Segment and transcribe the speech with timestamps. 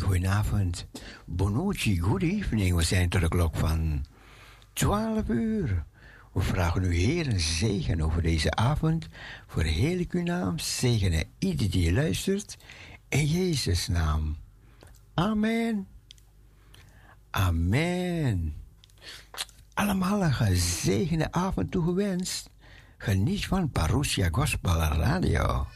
[0.00, 0.86] Goedenavond.
[1.26, 2.76] Bonucci, good evening.
[2.76, 4.04] We zijn tot de klok van
[4.72, 5.84] 12 uur.
[6.32, 9.08] We vragen u Heer een zegen over deze avond.
[9.46, 12.56] Voor heel uw naam, zegenen ieder die luistert.
[13.08, 14.36] In Jezus' naam.
[15.14, 15.86] Amen.
[17.30, 18.54] Amen.
[19.74, 22.50] Allemaal een gezegende avond toegewenst.
[22.98, 25.66] Geniet van Parousia Gospel Radio.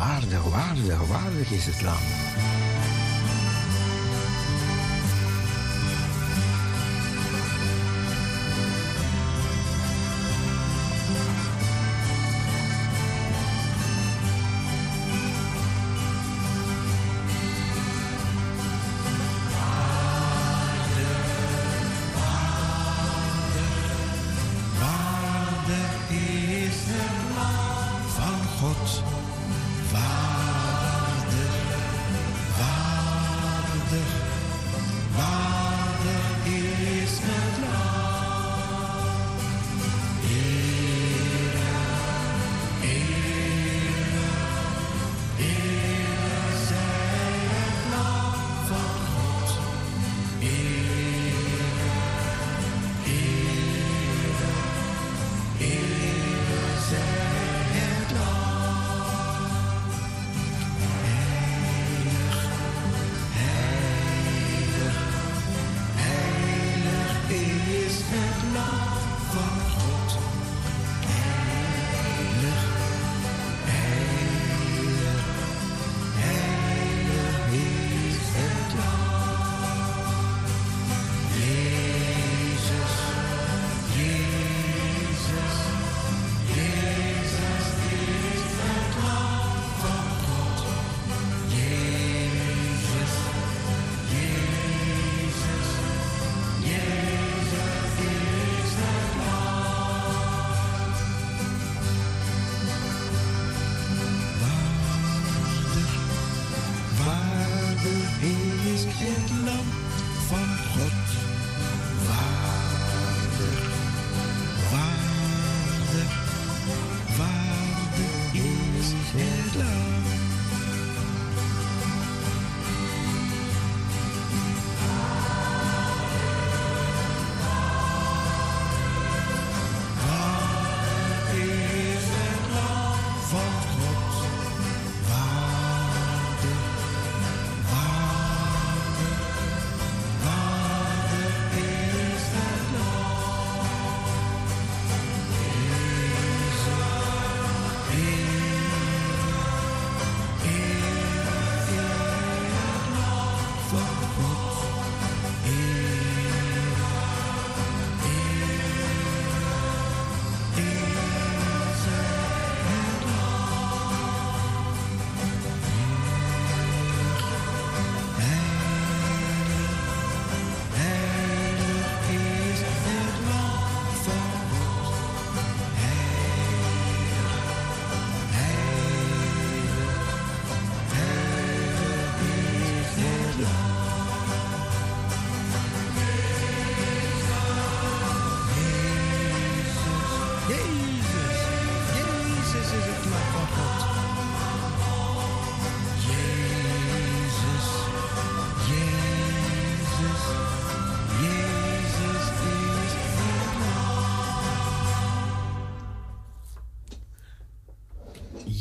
[0.00, 2.59] Waardig, waardig, waardig is het land.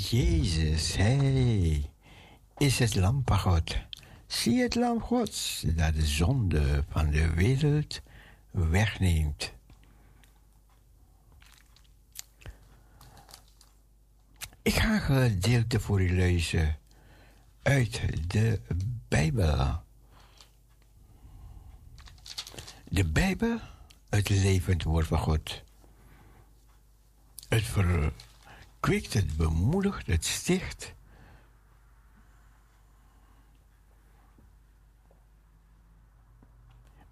[0.09, 1.91] Jezus, hij
[2.57, 3.23] is het lam.
[4.27, 4.99] Zie het lam
[5.75, 8.01] dat de zonde van de wereld
[8.51, 9.53] wegneemt.
[14.61, 16.77] Ik ga een gedeelte voor u lezen
[17.61, 18.01] uit
[18.31, 18.61] de
[19.07, 19.83] Bijbel.
[22.87, 23.59] De Bijbel,
[24.09, 25.63] het levend woord van God.
[27.49, 28.13] Het ver
[28.79, 30.93] kweekt, het bemoedigt, het sticht.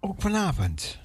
[0.00, 1.00] Ook vanavond.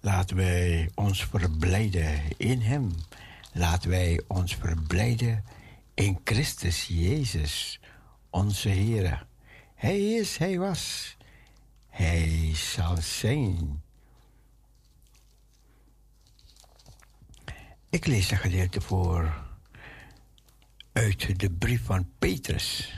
[0.00, 2.94] Laten wij ons verblijden in Hem.
[3.52, 5.44] Laten wij ons verblijden
[5.94, 7.80] in Christus Jezus,
[8.30, 9.26] onze Heer.
[9.74, 11.16] Hij is, Hij was,
[11.88, 13.83] Hij zal zijn.
[17.94, 19.44] Ik lees een gedeelte voor
[20.92, 22.92] uit de brief van Petrus.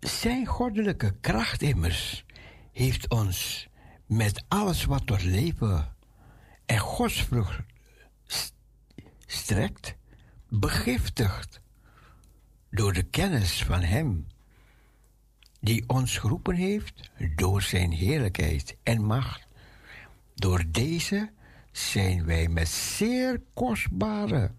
[0.00, 2.24] Zijn goddelijke kracht immers
[2.72, 3.68] heeft ons
[4.06, 5.94] met alles wat tot leven
[6.66, 7.62] en godsvrucht
[9.26, 9.94] strekt,
[10.48, 11.60] begiftigd
[12.70, 14.26] door de kennis van Hem,
[15.60, 19.46] die ons geroepen heeft door Zijn heerlijkheid en macht.
[20.34, 21.30] Door deze
[21.70, 24.50] zijn wij met zeer kostbare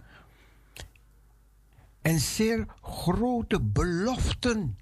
[2.02, 4.78] en zeer grote beloften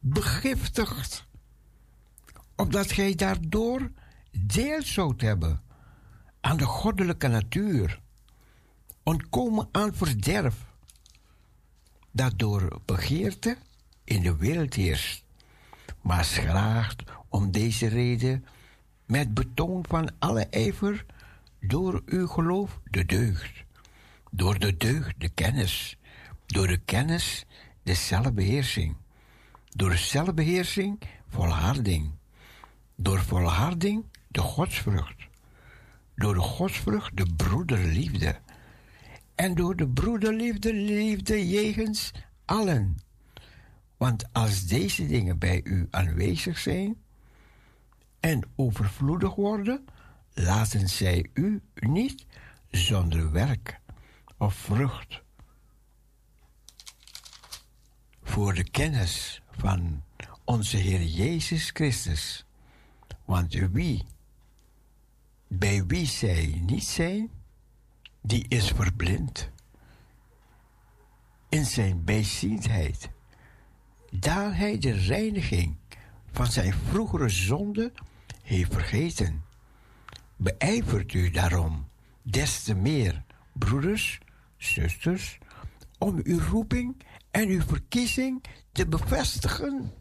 [0.00, 1.26] begiftigd,
[2.56, 3.90] opdat gij daardoor
[4.30, 5.62] deel zoudt hebben
[6.40, 8.00] aan de goddelijke natuur,
[9.02, 10.56] ontkomen aan verderf,
[12.10, 13.56] dat door begeerte
[14.04, 15.24] in de wereld heerst,
[16.00, 18.44] maar schraagt om deze reden
[19.06, 21.06] met betoon van alle ijver
[21.66, 23.64] door uw geloof de deugd,
[24.30, 25.98] door de deugd de kennis,
[26.46, 27.46] door de kennis
[27.82, 28.96] de zelfbeheersing,
[29.68, 32.10] door de zelfbeheersing volharding,
[32.96, 35.28] door volharding de godsvrucht,
[36.16, 38.38] door de godsvrucht de broederliefde,
[39.34, 42.10] en door de broederliefde liefde jegens
[42.44, 42.96] allen.
[43.96, 46.96] Want als deze dingen bij u aanwezig zijn
[48.20, 49.84] en overvloedig worden,
[50.34, 52.26] laten zij u niet
[52.70, 53.80] zonder werk
[54.38, 55.22] of vrucht
[58.22, 60.02] voor de kennis van
[60.44, 62.44] onze Heer Jezus Christus.
[63.24, 64.04] Want wie,
[65.48, 67.30] bij wie zij niet zijn,
[68.20, 69.50] die is verblind
[71.48, 73.10] in zijn bijziendheid,
[74.10, 75.76] daar hij de reiniging
[76.32, 77.92] van zijn vroegere zonde
[78.42, 79.43] heeft vergeten.
[80.36, 81.88] Beijvert u daarom
[82.22, 84.18] des te meer, broeders,
[84.56, 85.38] zusters,
[85.98, 89.92] om uw roeping en uw verkiezing te bevestigen.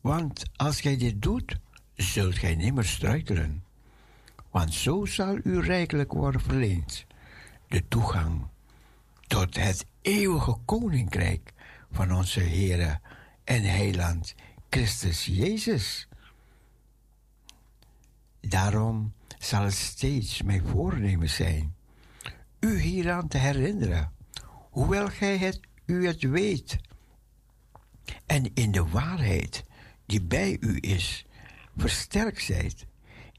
[0.00, 1.58] Want als gij dit doet,
[1.94, 3.64] zult gij nimmer struikelen.
[4.50, 7.06] Want zo zal u rijkelijk worden verleend
[7.68, 8.46] de toegang
[9.26, 11.52] tot het eeuwige koninkrijk
[11.90, 13.00] van onze Heere
[13.44, 14.34] en Heiland
[14.70, 16.08] Christus Jezus.
[18.48, 21.74] Daarom zal het steeds mijn voornemen zijn
[22.60, 24.12] u hieraan te herinneren
[24.70, 26.76] hoewel gij het, u het weet,
[28.26, 29.64] en in de waarheid
[30.06, 31.26] die bij u is,
[31.76, 32.86] versterkt zijt,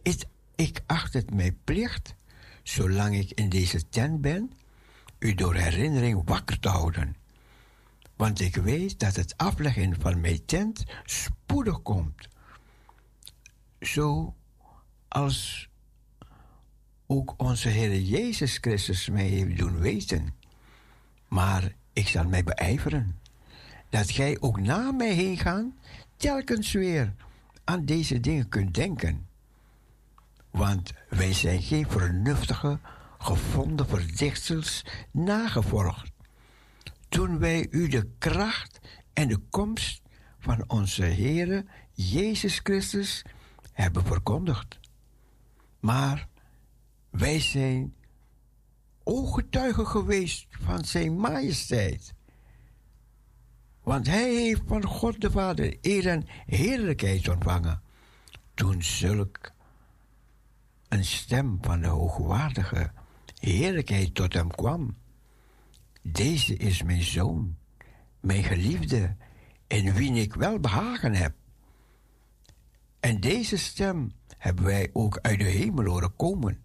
[0.01, 0.17] is,
[0.55, 2.15] ik acht het mijn plicht,
[2.63, 4.51] zolang ik in deze tent ben,
[5.19, 7.15] u door herinnering wakker te houden.
[8.15, 12.27] Want ik weet dat het afleggen van mijn tent spoedig komt.
[13.79, 14.35] Zo
[15.07, 15.69] als
[17.07, 20.33] ook onze Heer Jezus Christus mij heeft doen weten.
[21.27, 23.19] Maar ik zal mij beijveren
[23.89, 25.77] dat gij ook na mij heen gaan,
[26.17, 27.13] telkens weer
[27.63, 29.27] aan deze dingen kunt denken.
[30.51, 32.79] Want wij zijn geen vernuftige,
[33.17, 36.11] gevonden verdichtsels nagevolgd.
[37.09, 38.79] Toen wij u de kracht
[39.13, 40.01] en de komst
[40.39, 43.23] van onze Heere Jezus Christus
[43.73, 44.79] hebben verkondigd.
[45.87, 46.27] Maar
[47.09, 47.95] wij zijn
[49.03, 52.13] ooggetuige geweest van zijn majesteit.
[53.83, 57.81] Want hij heeft van God de Vader eer en heerlijkheid ontvangen.
[58.53, 59.51] Toen zulk
[60.87, 62.91] een stem van de hoogwaardige
[63.39, 64.97] heerlijkheid tot hem kwam.
[66.01, 67.57] Deze is mijn zoon,
[68.19, 69.15] mijn geliefde,
[69.67, 71.33] in wie ik wel behagen heb.
[72.99, 76.63] En deze stem hebben wij ook uit de hemel horen komen,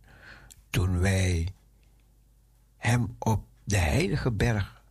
[0.70, 1.48] toen wij
[2.76, 4.82] hem op de heilige berg,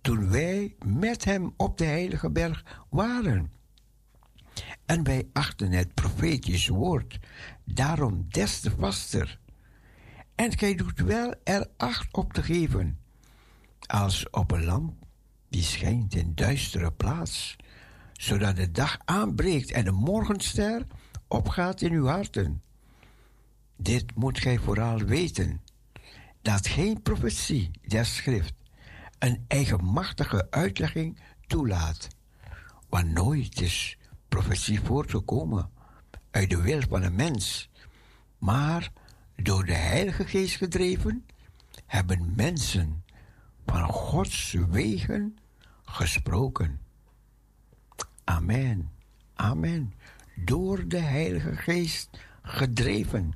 [0.00, 3.52] toen wij met hem op de heilige berg waren.
[4.86, 7.18] En wij achten het profetisch woord
[7.64, 9.38] daarom des te vaster.
[10.34, 12.98] En gij doet wel er acht op te geven,
[13.86, 15.04] als op een lamp
[15.48, 17.56] die schijnt in duistere plaats,
[18.12, 20.86] zodat de dag aanbreekt en de morgenster
[21.34, 22.62] opgaat in uw harten.
[23.76, 25.60] Dit moet gij vooral weten,
[26.42, 28.54] dat geen profetie der schrift
[29.18, 32.08] een eigenmachtige uitlegging toelaat,
[32.88, 35.70] want nooit is profetie voortgekomen
[36.30, 37.70] uit de wil van een mens,
[38.38, 38.92] maar
[39.36, 41.26] door de Heilige Geest gedreven
[41.86, 43.04] hebben mensen
[43.66, 45.38] van Gods wegen
[45.84, 46.80] gesproken.
[48.24, 48.90] Amen.
[49.34, 49.94] Amen.
[50.34, 52.08] Door de Heilige Geest
[52.42, 53.34] gedreven.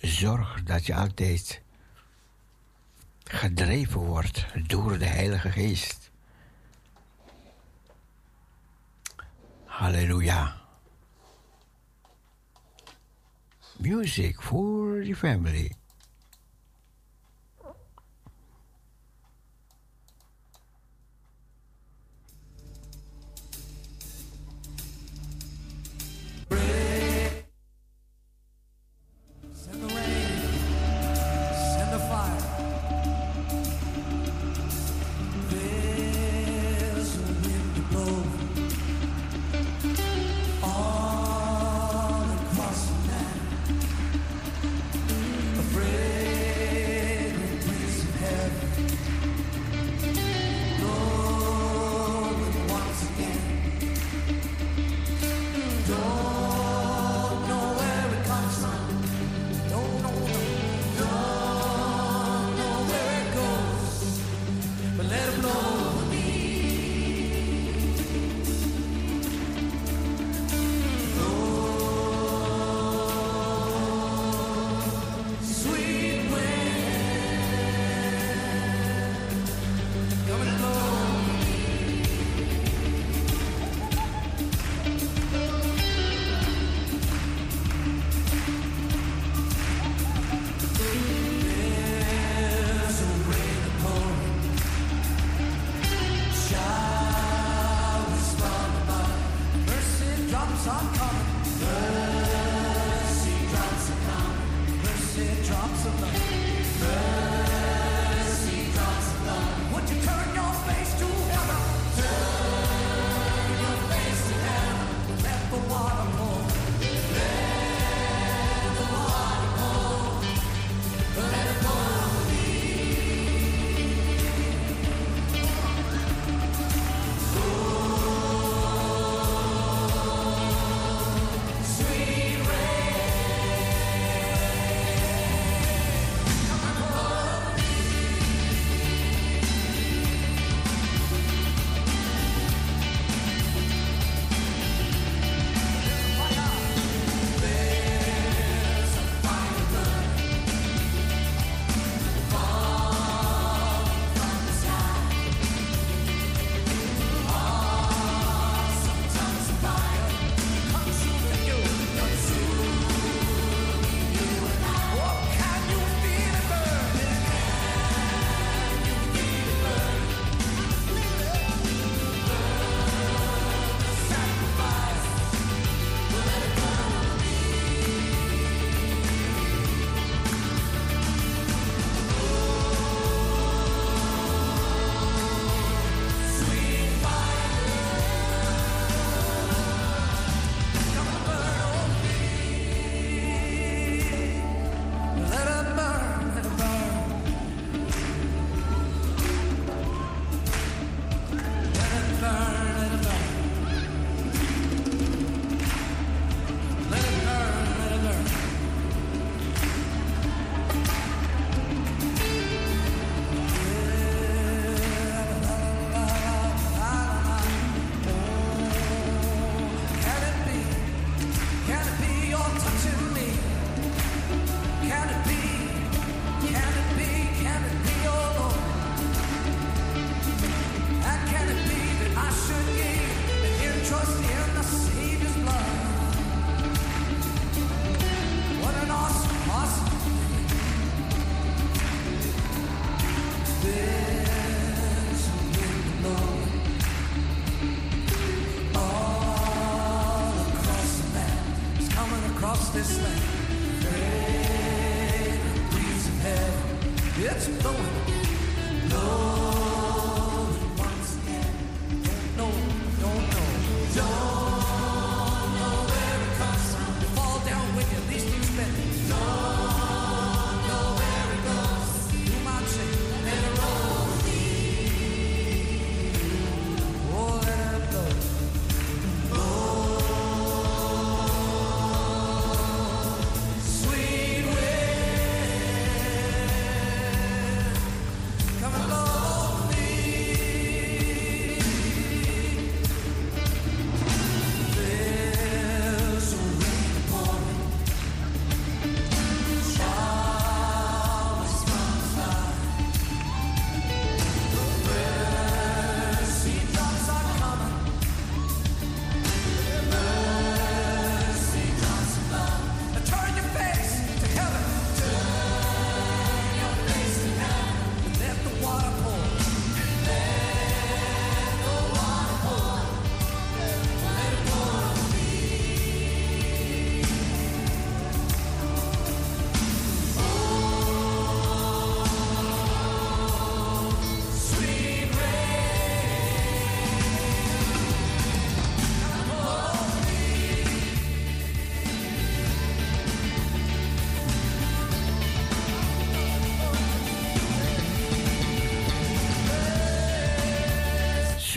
[0.00, 1.62] Zorg dat je altijd
[3.24, 6.10] gedreven wordt door de Heilige Geest.
[9.64, 10.60] Halleluja.
[13.76, 15.81] Music for the family.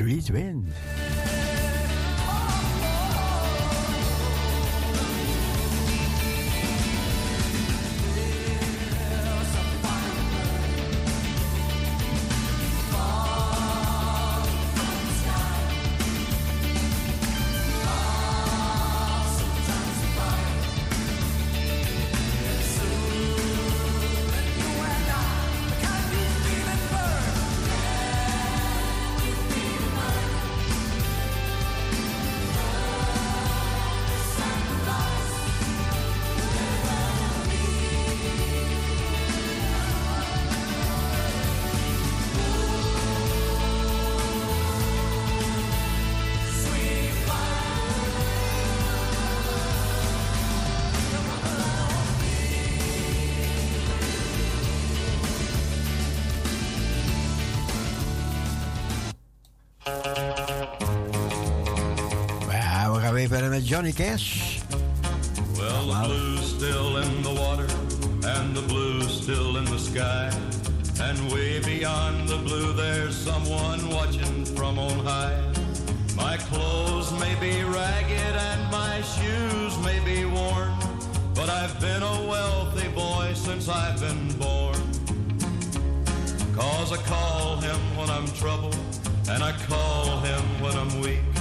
[0.05, 0.54] please win
[63.75, 64.61] Johnny Cash.
[65.57, 67.67] Well, the blue's still in the water,
[68.25, 70.31] and the blue's still in the sky.
[71.01, 75.37] And way beyond the blue, there's someone watching from on high.
[76.15, 80.71] My clothes may be ragged and my shoes may be worn,
[81.33, 84.79] but I've been a wealthy boy since I've been born.
[86.55, 88.77] Cause I call him when I'm troubled,
[89.27, 91.34] and I call him when I'm weak.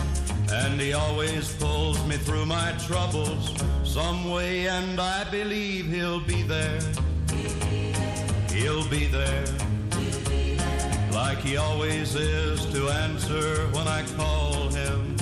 [0.65, 3.53] And he always pulls me through my troubles
[3.85, 6.81] some way, and I believe he'll be there.
[8.51, 9.45] He'll be there.
[11.13, 15.17] Like he always is to answer when I call him.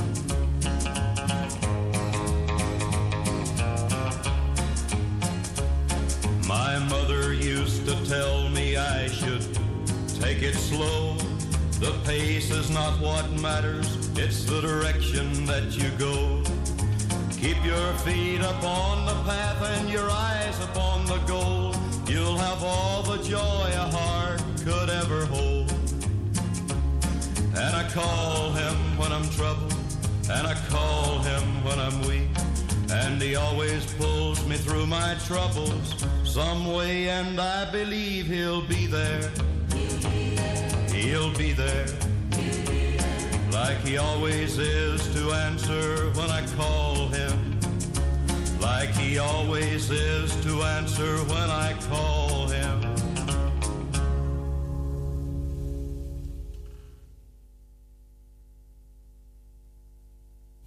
[6.46, 9.46] My mother used to tell me I should
[10.20, 11.21] take it slow.
[11.82, 16.40] The pace is not what matters it's the direction that you go.
[17.40, 21.74] Keep your feet upon the path and your eyes upon the goal.
[22.06, 25.72] You'll have all the joy a heart could ever hold.
[27.56, 29.74] And I call him when I'm troubled,
[30.30, 32.30] and I call him when I'm weak.
[32.92, 38.86] And he always pulls me through my troubles some way, and I believe he'll be
[38.86, 39.32] there.
[41.12, 41.84] He'll be there
[43.52, 47.60] like he always is to answer when I call him,
[48.62, 52.94] like he always is to answer when I call him.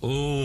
[0.04, 0.45] Oh,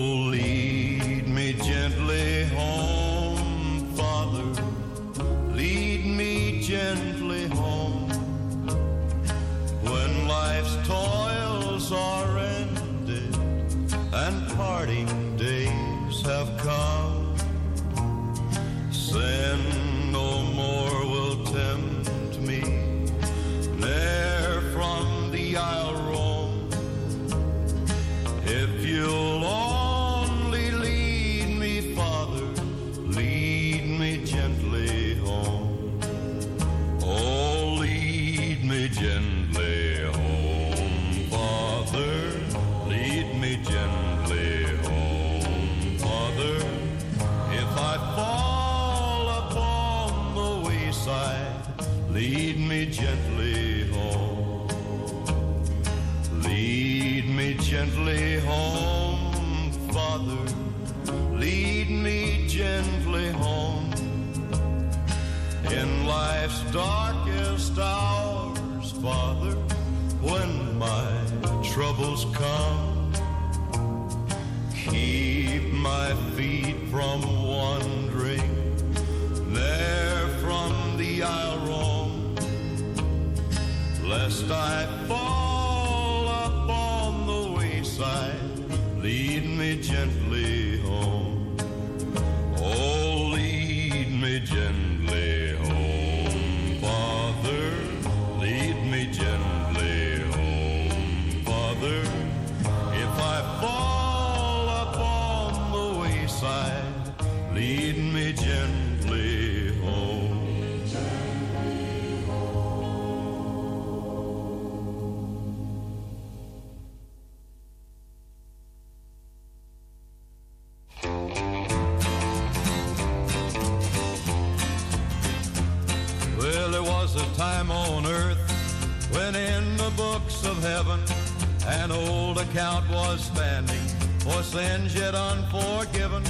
[134.50, 136.24] sins yet unforgiven.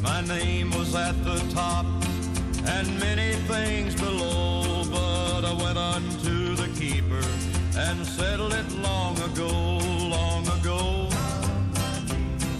[0.00, 1.84] My name was at the top
[2.64, 7.22] and many things below, but I went unto the keeper
[7.76, 9.52] and settled it long ago,
[10.08, 11.10] long ago,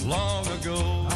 [0.05, 1.09] long ago.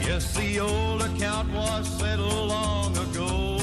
[0.00, 3.58] Yes, the old account was settled long ago.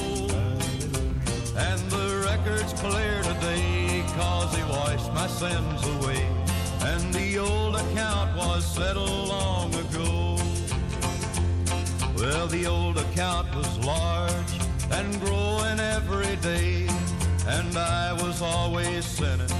[1.55, 6.34] And the record's clear today, cause he washed my sins away.
[7.35, 10.37] The old account was settled long ago.
[12.15, 14.53] Well, the old account was large
[14.89, 16.87] and growing every day.
[17.45, 19.51] And I was always sinning,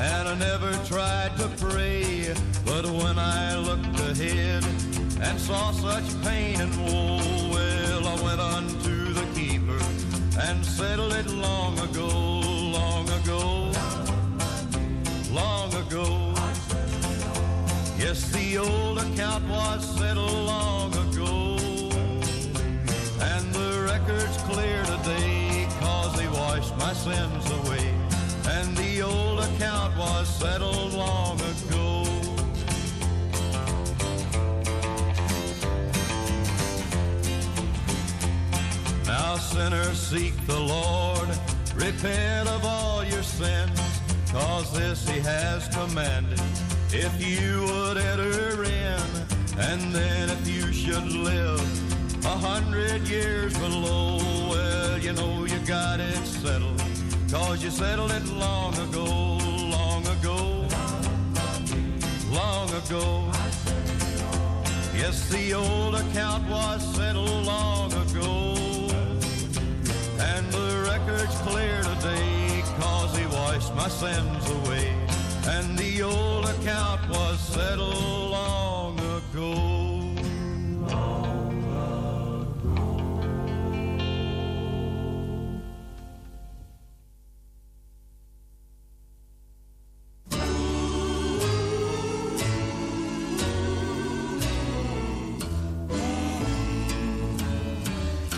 [0.00, 2.34] and I never tried to pray.
[2.64, 4.64] But when I looked ahead,
[5.22, 7.20] and saw such pain and woe.
[7.54, 9.78] Well, I went unto the keeper
[10.40, 13.70] and settled it long ago, long ago,
[15.30, 16.19] long ago.
[18.10, 21.56] Yes, the old account was settled long ago.
[23.22, 27.94] And the record's clear today, cause he washed my sins away.
[28.48, 32.02] And the old account was settled long ago.
[39.06, 41.28] Now, sinners, seek the Lord,
[41.76, 43.80] repent of all your sins,
[44.32, 46.59] cause this he has commanded.
[46.92, 49.00] If you would enter in,
[49.58, 51.60] and then if you should live
[52.24, 54.16] a hundred years below,
[54.50, 56.82] well, you know you got it settled,
[57.30, 60.66] cause you settled it long ago, long ago,
[62.28, 63.30] long ago.
[64.92, 68.56] Yes, the old account was settled long ago.
[70.18, 74.99] And the record's clear today, cause he washed my sins away.
[75.52, 80.14] And the old account was settled long ago.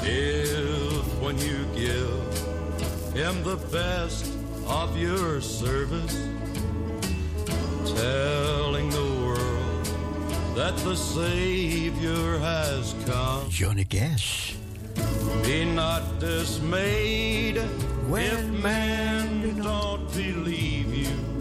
[0.03, 4.33] If when you give him the best
[4.66, 6.32] of your service,
[7.97, 9.87] telling the world
[10.57, 13.49] that the Savior has come.
[13.51, 14.57] Johnny Cash.
[15.45, 21.33] Be not dismayed if men don't believe you.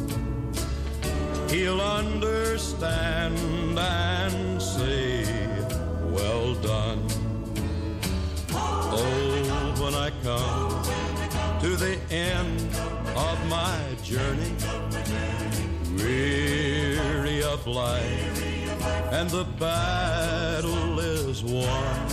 [1.50, 3.38] He'll understand
[3.78, 5.24] and say,
[6.06, 7.06] Well done.
[8.54, 12.62] Oh, when I come to the end
[13.16, 14.56] of my journey,
[16.12, 18.43] weary of life,
[19.12, 22.08] and the battle is won.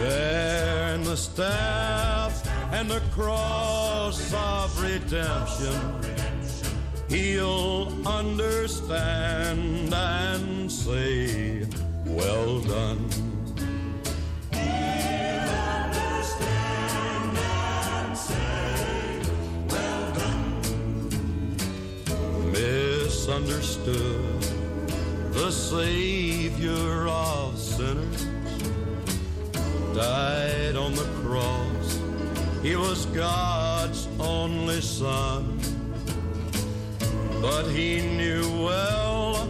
[0.00, 2.32] There in the staff
[2.72, 5.78] and the cross of redemption,
[7.08, 11.66] he'll understand and say,
[12.06, 13.35] Well done.
[23.26, 24.40] Misunderstood
[25.32, 28.24] the Savior of sinners
[29.96, 31.98] died on the cross.
[32.62, 35.58] He was God's only Son,
[37.42, 39.48] but he knew well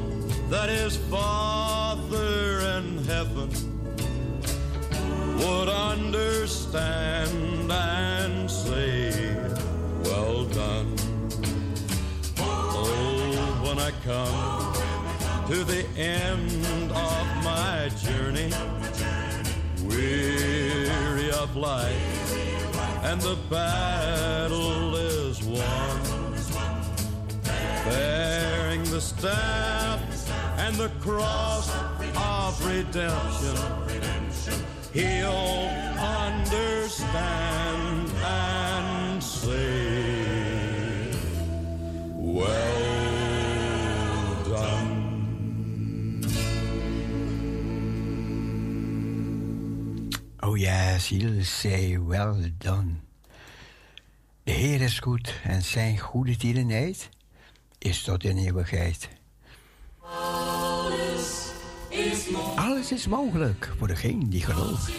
[0.49, 3.51] that his Father in heaven
[5.37, 7.69] would understand
[15.49, 18.51] to the end of my journey,
[19.85, 22.35] weary of life,
[23.05, 26.01] and the battle is won.
[27.85, 30.01] Bearing the staff
[30.59, 31.71] and the cross
[32.17, 33.55] of redemption,
[34.93, 41.13] he'll understand and say,
[42.17, 43.16] Well
[50.49, 53.01] Oh yes, he'll say well done.
[54.45, 57.09] De Heer is goed en zijn goede tierenheid
[57.79, 59.09] is tot in eeuwigheid.
[60.01, 61.53] Alles
[61.89, 62.59] is mogelijk.
[62.59, 64.91] Alles is mogelijk voor degene die gelooft.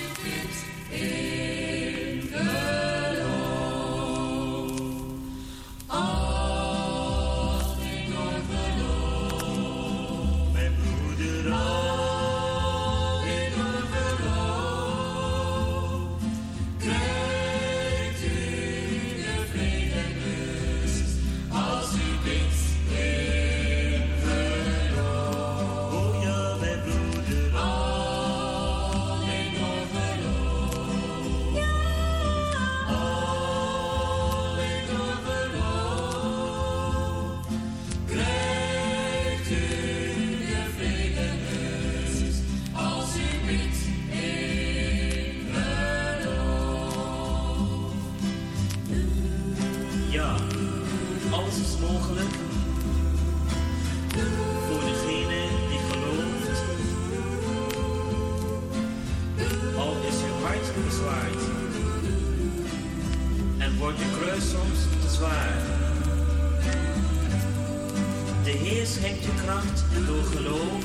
[69.47, 70.83] Kracht door geloof.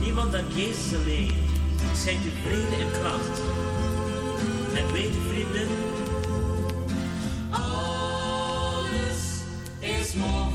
[0.00, 1.32] Niemand dan Jezus alleen
[1.94, 3.40] schenkt je vrede en kracht.
[4.74, 5.68] En weet vrienden,
[9.80, 10.53] is mogelijk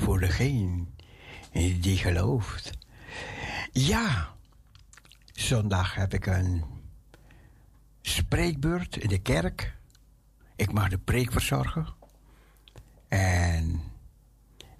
[0.00, 0.84] voor degene
[1.52, 2.70] die gelooft.
[3.72, 4.34] Ja,
[5.32, 6.64] zondag heb ik een
[8.00, 9.76] spreekbeurt in de kerk.
[10.56, 11.86] Ik mag de preek verzorgen.
[13.08, 13.82] En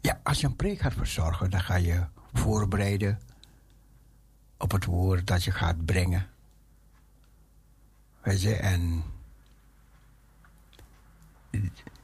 [0.00, 3.20] ja, als je een preek gaat verzorgen, dan ga je voorbereiden
[4.58, 6.28] op het woord dat je gaat brengen.
[8.22, 9.04] Weet en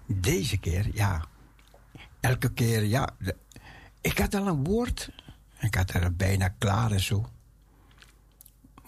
[0.06, 1.24] deze keer, ja,
[2.22, 3.08] elke keer, ja.
[4.00, 5.10] Ik had al een woord.
[5.60, 7.26] Ik had er bijna klaar en zo.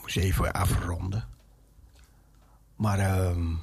[0.00, 1.24] Moest even afronden.
[2.76, 3.60] Maar, um,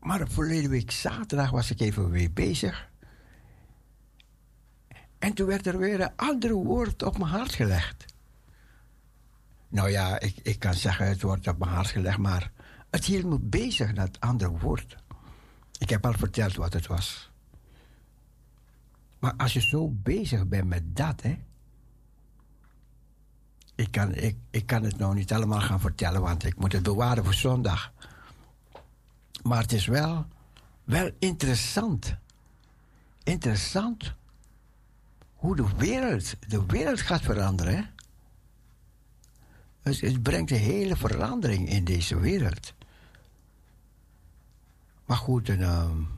[0.00, 2.88] maar verleden week zaterdag was ik even weer bezig.
[5.18, 8.04] En toen werd er weer een ander woord op mijn hart gelegd.
[9.68, 12.52] Nou ja, ik, ik kan zeggen het wordt op mijn hart gelegd, maar
[12.90, 14.96] het hield me bezig, dat andere woord.
[15.80, 17.30] Ik heb al verteld wat het was.
[19.18, 21.38] Maar als je zo bezig bent met dat, hè.
[23.74, 26.82] Ik kan, ik, ik kan het nou niet allemaal gaan vertellen, want ik moet het
[26.82, 27.92] bewaren voor zondag.
[29.42, 30.26] Maar het is wel,
[30.84, 32.16] wel interessant.
[33.22, 34.14] Interessant
[35.34, 37.90] hoe de wereld, de wereld gaat veranderen.
[39.82, 42.74] Dus het brengt een hele verandering in deze wereld.
[45.10, 46.08] Maar goed, en, um,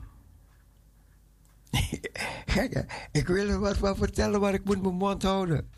[3.11, 5.69] ik wil er wat van vertellen, maar ik moet mijn mond houden.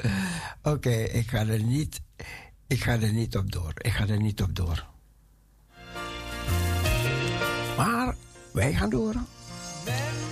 [0.63, 2.01] Oké, ik ga er niet.
[2.68, 3.72] Ik ga er niet op door.
[3.76, 4.86] Ik ga er niet op door.
[7.78, 8.16] Maar
[8.51, 9.16] wij gaan door.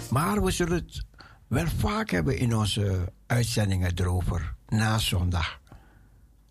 [0.10, 1.06] Maar we zullen het
[1.48, 4.56] wel vaak hebben in onze uitzendingen erover.
[4.68, 5.60] Na zondag.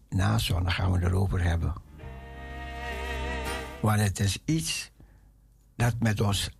[0.09, 1.73] Na zondag gaan we erover hebben.
[3.81, 4.92] Want het is iets
[5.83, 6.51] dat met ons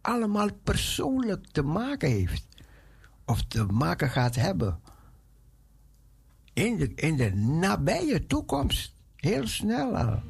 [0.00, 2.46] allemaal persoonlijk te maken heeft.
[3.24, 4.80] Of te maken gaat hebben.
[6.52, 8.94] In de, in de nabije toekomst.
[9.16, 10.22] Heel snel al.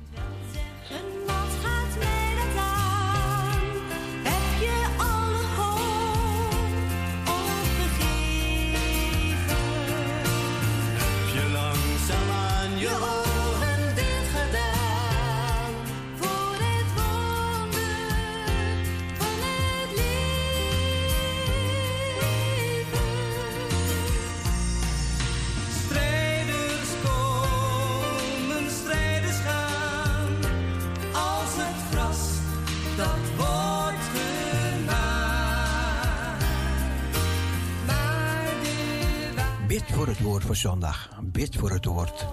[39.93, 41.09] Voor het woord voor zondag.
[41.22, 42.26] Bid voor het woord.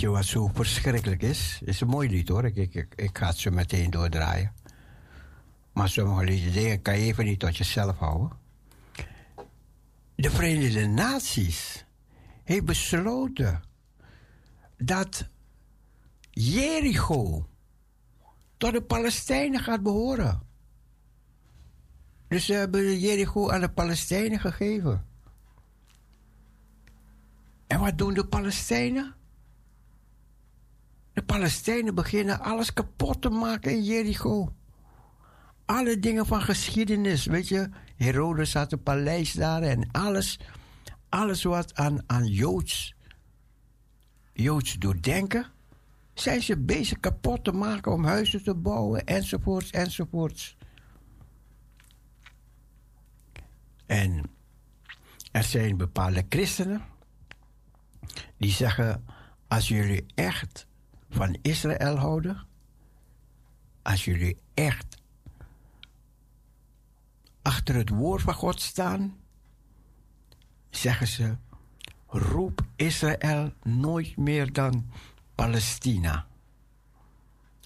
[0.00, 1.60] Weet wat zo verschrikkelijk is?
[1.64, 2.44] Is een mooi lied hoor.
[2.44, 4.52] Ik, ik, ik, ga het zo meteen doordraaien.
[5.72, 8.30] Maar sommige dingen kan je even niet tot jezelf houden.
[10.14, 11.84] De Verenigde Naties
[12.44, 13.62] heeft besloten
[14.76, 15.28] dat
[16.30, 17.46] Jericho
[18.56, 20.42] tot de Palestijnen gaat behoren.
[22.28, 25.06] Dus ze hebben Jericho aan de Palestijnen gegeven.
[27.66, 29.14] En wat doen de Palestijnen?
[31.14, 34.54] De Palestijnen beginnen alles kapot te maken in Jericho.
[35.64, 37.68] Alle dingen van geschiedenis, weet je.
[37.96, 40.38] Herodes had een paleis daar en alles.
[41.08, 42.94] Alles wat aan, aan Joods,
[44.32, 45.46] Joods doet denken.
[46.14, 50.56] Zijn ze bezig kapot te maken om huizen te bouwen, enzovoorts, enzovoorts.
[53.86, 54.30] En
[55.32, 56.82] er zijn bepaalde christenen
[58.36, 59.04] die zeggen:
[59.48, 60.66] als jullie echt
[61.14, 62.46] van Israël houden,
[63.82, 64.96] als jullie echt
[67.42, 69.16] achter het woord van God staan,
[70.70, 71.36] zeggen ze:
[72.06, 74.90] roep Israël nooit meer dan
[75.34, 76.26] Palestina.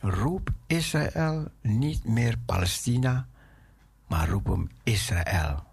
[0.00, 3.28] Roep Israël niet meer Palestina,
[4.06, 5.64] maar roep hem Israël.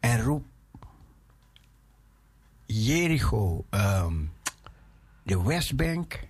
[0.00, 0.44] En roep
[2.66, 4.14] Jericho, ehm,
[5.22, 6.20] de Westbank,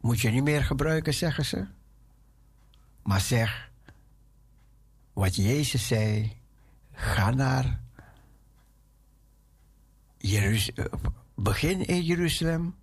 [0.00, 1.66] moet je niet meer gebruiken, zeggen ze.
[3.02, 3.70] Maar zeg
[5.12, 6.36] wat Jezus zei:
[6.92, 7.80] ga naar
[10.18, 10.90] Jeruzalem,
[11.34, 12.76] begin in Jeruzalem,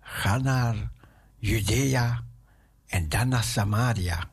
[0.00, 0.90] ga naar
[1.36, 2.24] Judea
[2.86, 4.30] en dan naar Samaria.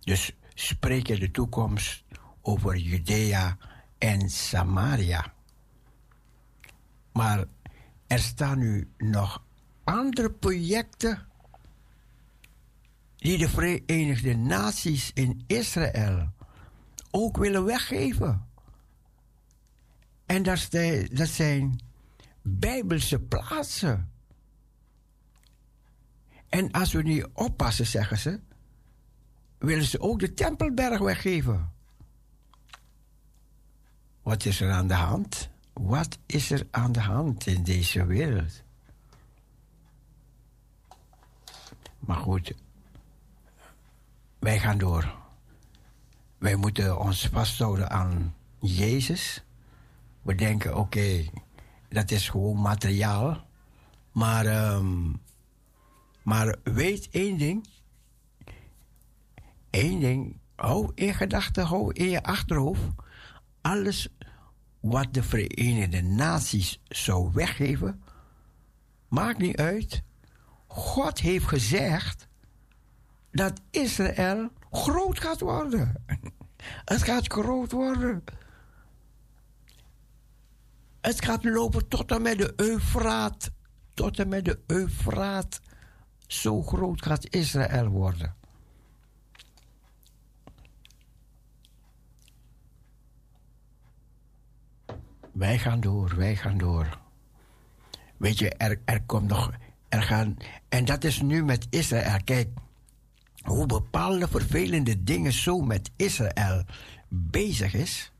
[0.00, 2.04] Dus spreek in de toekomst
[2.42, 3.56] over Judea
[3.98, 5.32] en Samaria.
[7.12, 7.44] Maar
[8.06, 9.44] er staan nu nog
[9.84, 11.26] andere projecten
[13.16, 16.32] die de Verenigde Naties in Israël
[17.10, 18.48] ook willen weggeven.
[20.26, 21.80] En dat zijn, dat zijn
[22.42, 24.10] bijbelse plaatsen.
[26.48, 28.40] En als we niet oppassen, zeggen ze,
[29.58, 31.72] willen ze ook de Tempelberg weggeven.
[34.22, 35.50] Wat is er aan de hand?
[35.80, 38.62] Wat is er aan de hand in deze wereld?
[41.98, 42.54] Maar goed,
[44.38, 45.14] wij gaan door.
[46.38, 49.44] Wij moeten ons vasthouden aan Jezus.
[50.22, 51.24] We denken, oké,
[51.88, 53.46] dat is gewoon materiaal.
[54.12, 55.12] Maar, ehm,
[56.22, 57.68] maar weet één ding.
[59.70, 62.82] Eén ding, hou in gedachten, hou in je achterhoofd.
[63.60, 64.08] Alles
[64.90, 68.02] wat de Verenigde Naties zou weggeven,
[69.08, 70.02] maakt niet uit.
[70.66, 72.28] God heeft gezegd
[73.30, 76.04] dat Israël groot gaat worden.
[76.84, 78.24] Het gaat groot worden.
[81.00, 83.50] Het gaat lopen tot en met de Eufraat.
[83.94, 85.60] Tot en met de Eufraat.
[86.26, 88.35] Zo groot gaat Israël worden.
[95.36, 96.98] Wij gaan door, wij gaan door.
[98.16, 99.52] Weet je, er, er komt nog.
[99.88, 100.36] Er gaan,
[100.68, 102.18] en dat is nu met Israël.
[102.24, 102.48] Kijk,
[103.42, 106.64] hoe bepaalde vervelende dingen zo met Israël
[107.08, 108.12] bezig is.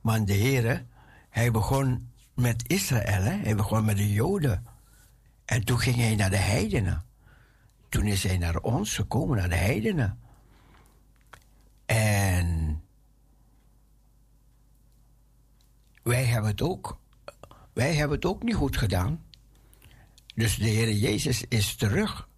[0.00, 0.84] Want de Heer,
[1.30, 3.22] hij begon met Israël.
[3.22, 4.66] Hij begon met de Joden.
[5.44, 7.04] En toen ging hij naar de heidenen.
[7.88, 10.18] Toen is hij naar ons gekomen, naar de heidenen.
[11.86, 12.55] En
[16.06, 16.98] wij hebben het ook,
[17.72, 19.24] wij hebben het ook niet goed gedaan.
[20.34, 22.28] Dus de Heer Jezus is terug,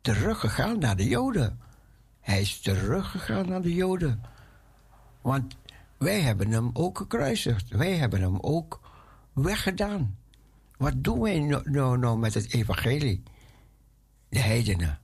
[0.00, 1.60] teruggegaan naar de Joden.
[2.20, 4.22] Hij is teruggegaan naar de Joden.
[5.20, 5.56] Want
[5.96, 7.68] wij hebben hem ook gekruisigd.
[7.68, 8.80] Wij hebben hem ook
[9.32, 10.18] weggedaan.
[10.76, 13.22] Wat doen wij nou, nou, nou met het evangelie?
[14.28, 14.98] De heidenen.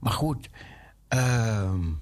[0.00, 0.50] Maar goed,
[1.08, 1.92] ehm,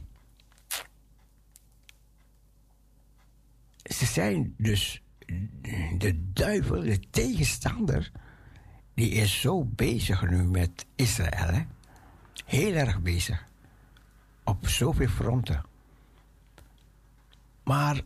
[3.92, 5.02] ze zijn dus
[5.98, 8.10] de duivel, de tegenstander,
[8.94, 11.54] die is zo bezig nu met Israël.
[11.54, 11.62] Hè?
[12.44, 13.46] Heel erg bezig.
[14.44, 15.64] Op zoveel fronten.
[17.64, 18.00] Maar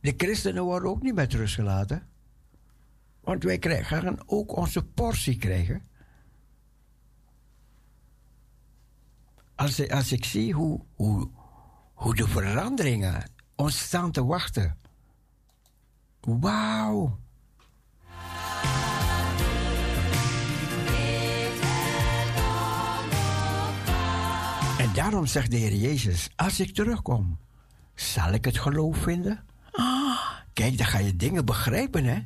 [0.00, 2.08] de christenen worden ook niet met rust gelaten.
[3.20, 5.82] Want wij krijgen, gaan ook onze portie krijgen.
[9.54, 11.30] Als, als ik zie hoe, hoe,
[11.94, 13.24] hoe de veranderingen
[13.60, 14.76] ons staan te wachten.
[16.20, 17.18] Wauw.
[24.78, 27.38] En daarom zegt de Heer Jezus: Als ik terugkom,
[27.94, 29.44] zal ik het geloof vinden?
[29.72, 30.18] Ah,
[30.52, 32.18] kijk, dan ga je dingen begrijpen, hè?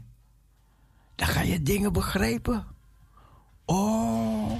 [1.14, 2.66] Dan ga je dingen begrijpen.
[3.64, 4.52] Oh.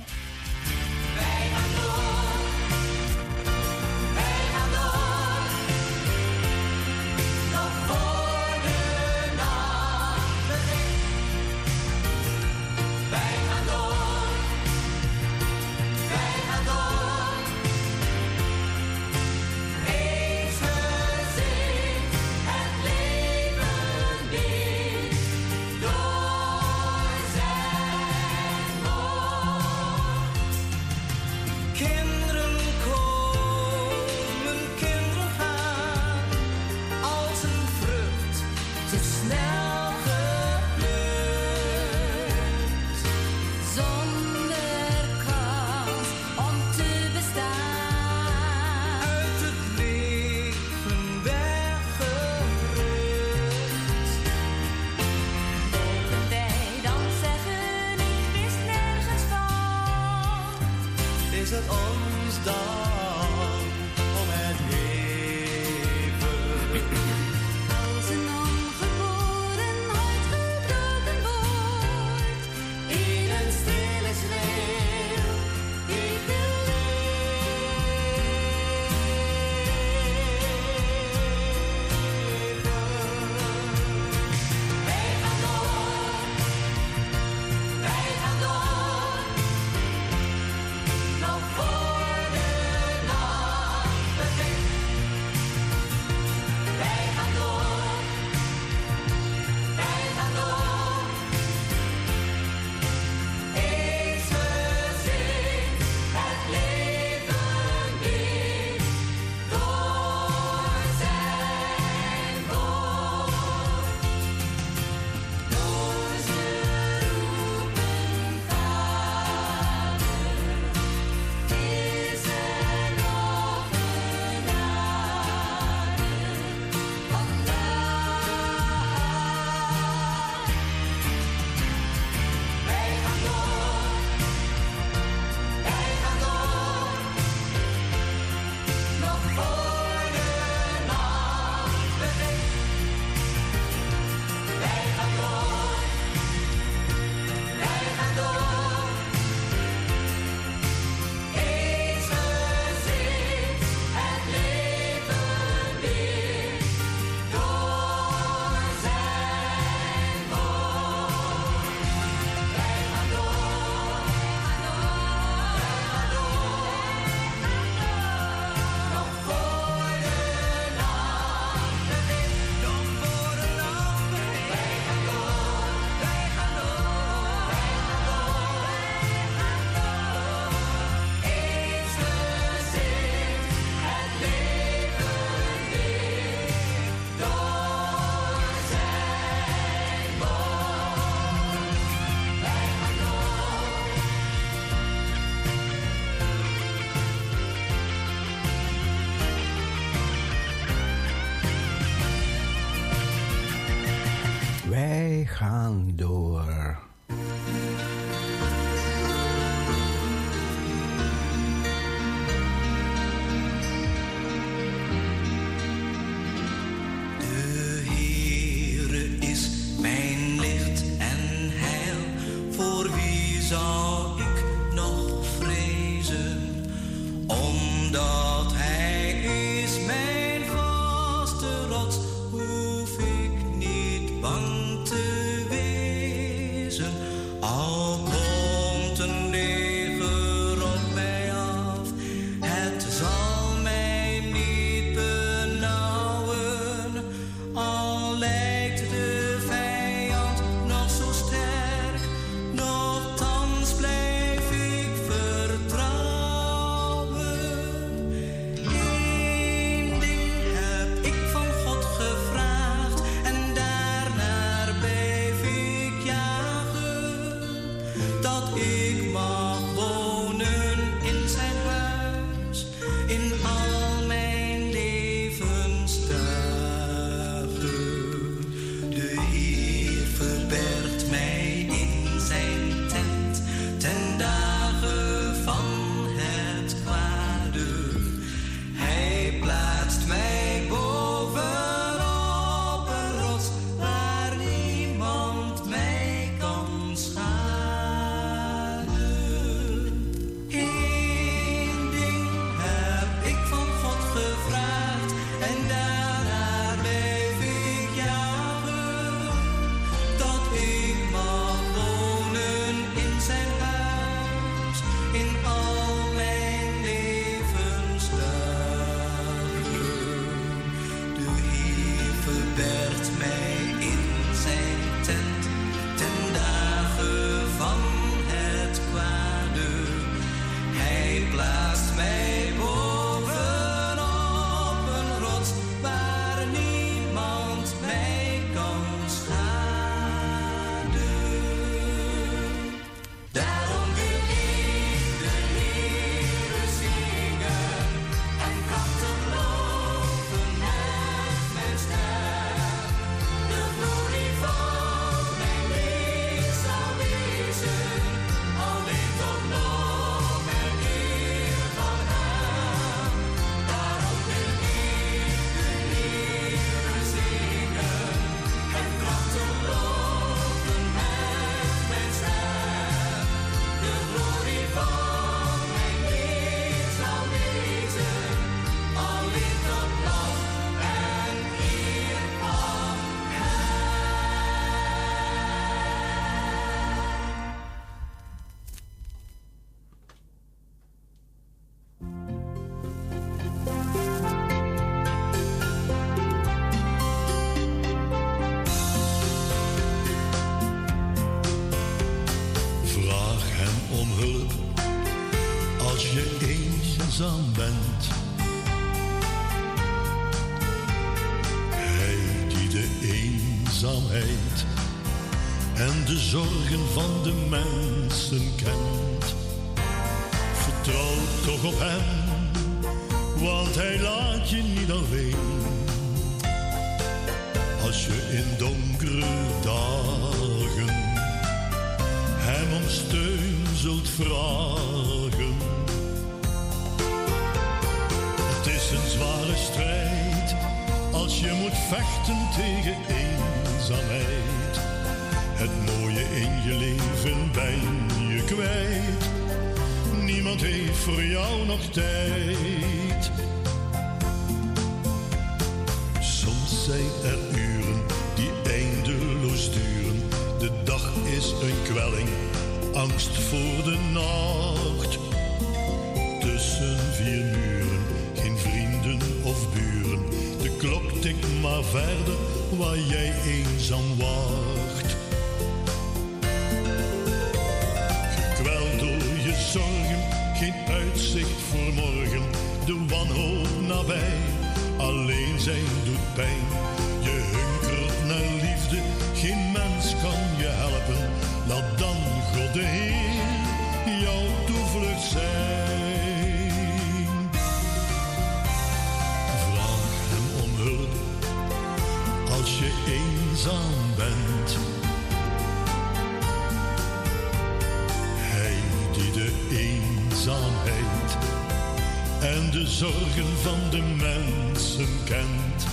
[512.40, 515.86] En de zorgen van de mensen kent.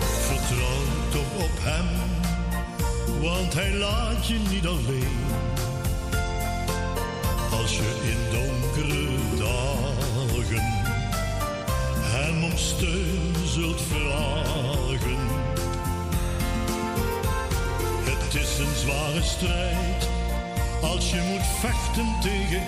[0.00, 1.86] Vertrouw toch op hem,
[3.20, 5.24] want hij laat je niet alleen.
[7.50, 9.06] Als je in donkere
[9.38, 10.66] dagen
[12.02, 15.26] hem om steun zult vragen.
[18.04, 20.08] Het is een zware strijd
[20.82, 22.62] als je moet vechten tegen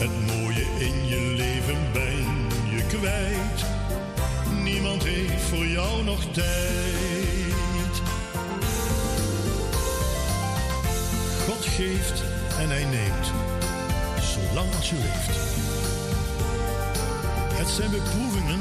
[0.00, 2.24] Het mooie in je leven ben
[2.70, 3.64] je kwijt.
[4.62, 7.94] Niemand heeft voor jou nog tijd.
[11.46, 12.22] God geeft
[12.58, 13.32] en hij neemt,
[14.20, 15.38] zolang als je leeft.
[17.58, 18.60] Het zijn beproevingen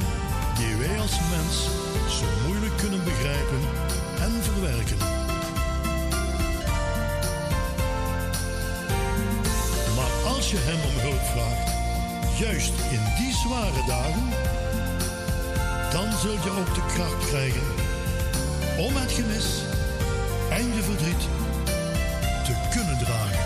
[0.58, 1.64] die wij als mens
[2.20, 3.62] zo moeilijk kunnen begrijpen
[4.22, 5.19] en verwerken.
[10.50, 11.72] Als je hem om hulp vraagt,
[12.40, 14.30] juist in die zware dagen,
[15.92, 17.68] dan zul je ook de kracht krijgen
[18.78, 19.48] om het gemis
[20.50, 21.24] en je verdriet
[22.46, 23.46] te kunnen dragen.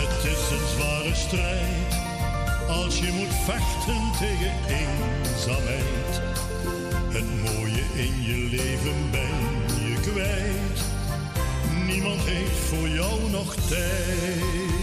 [0.00, 1.92] Het is een zware strijd
[2.68, 6.12] als je moet vechten tegen eenzaamheid.
[7.08, 10.65] Het mooie in je leven ben je kwijt.
[12.06, 14.75] Niemand heeft voor jou nog tijd.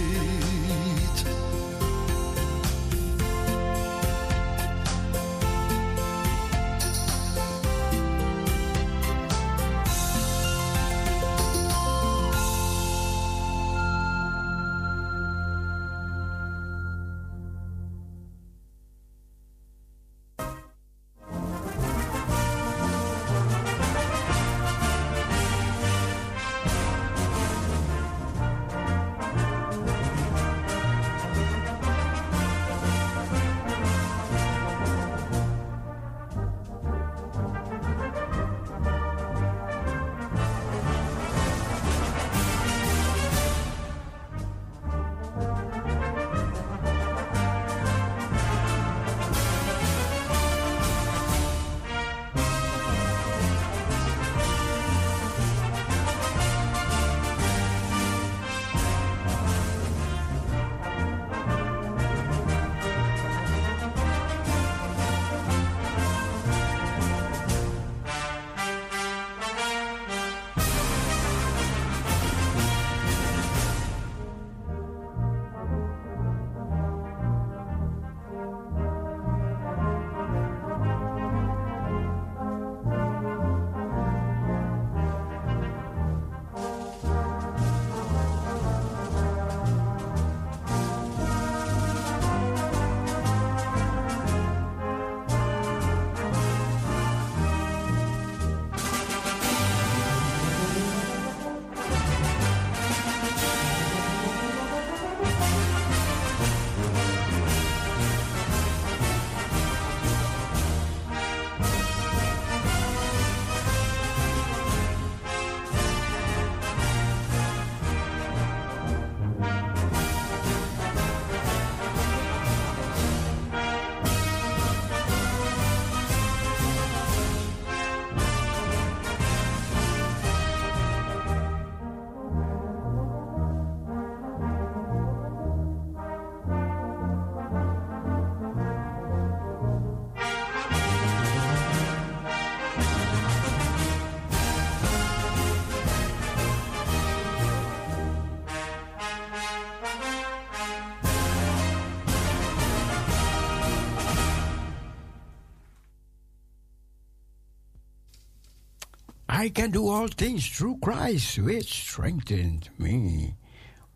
[159.43, 163.35] I can do all things through Christ, which strengthened me.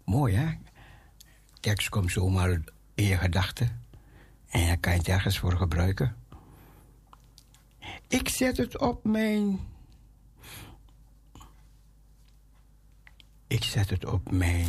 [0.06, 0.58] Mooi, hè?
[1.60, 2.60] Tekst komt zomaar
[2.96, 3.82] in je gedachten.
[4.50, 6.16] En je kan het ergens voor gebruiken.
[8.08, 9.60] Ik zet het op mijn.
[13.48, 14.68] Ik zet het op mijn.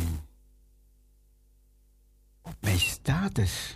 [2.41, 3.75] Op mijn status.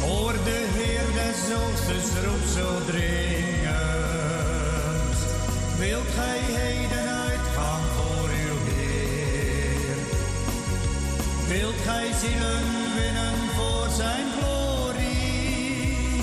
[0.00, 3.59] Hoor de Heer des Oosters roept zo dringend.
[5.80, 9.96] Wilt gij heden uitgaan voor uw Heer?
[11.48, 12.64] Wilt gij zielen
[12.96, 16.22] winnen voor zijn glorie?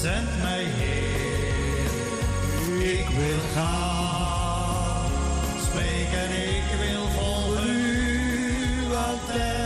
[0.00, 1.90] Zend mij heer,
[2.98, 5.10] ik wil gaan.
[5.62, 9.65] Spreken, ik wil volgen u altijd.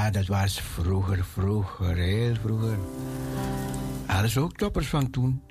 [0.00, 2.78] Ja, dat was vroeger, vroeger, heel vroeger.
[4.28, 5.42] Ze ook toppers van toen.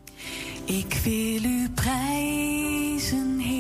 [0.66, 3.59] Ik wil u prijzen, Heer.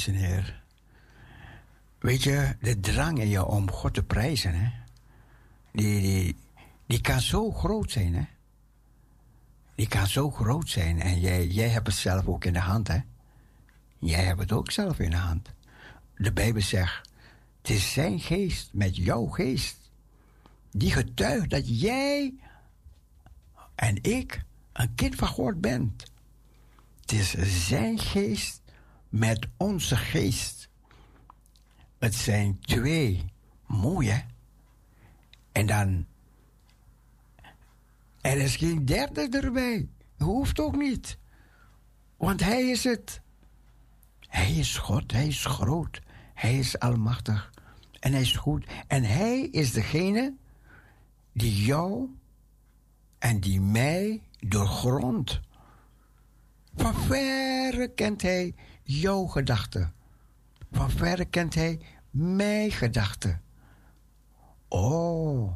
[0.00, 0.62] Heer.
[1.98, 4.70] Weet je, de drang in je om God te prijzen, hè?
[5.72, 6.36] Die, die,
[6.86, 8.24] die kan zo groot zijn, hè?
[9.74, 11.00] Die kan zo groot zijn.
[11.00, 12.98] En jij, jij hebt het zelf ook in de hand, hè?
[13.98, 15.48] Jij hebt het ook zelf in de hand.
[16.16, 17.10] De Bijbel zegt:
[17.60, 19.76] Het is zijn geest met jouw geest.
[20.70, 22.34] Die getuigt dat jij
[23.74, 24.42] en ik
[24.72, 26.10] een kind van God bent.
[27.00, 27.30] Het is
[27.68, 28.61] zijn geest
[29.12, 30.68] met onze geest.
[31.98, 33.24] Het zijn twee.
[33.66, 34.20] Mooi, hè?
[35.52, 36.06] En dan.
[38.20, 39.88] Er is geen derde erbij.
[40.18, 41.18] Hoeft ook niet.
[42.16, 43.20] Want hij is het.
[44.20, 46.00] Hij is God, hij is groot,
[46.34, 47.52] hij is almachtig
[48.00, 48.66] en hij is goed.
[48.86, 50.34] En hij is degene
[51.32, 52.08] die jou
[53.18, 55.40] en die mij doorgrondt.
[56.76, 59.94] Van verre kent hij jouw gedachten.
[60.72, 61.80] Van verre kent hij
[62.10, 63.42] mijn gedachten.
[64.68, 65.52] Oh.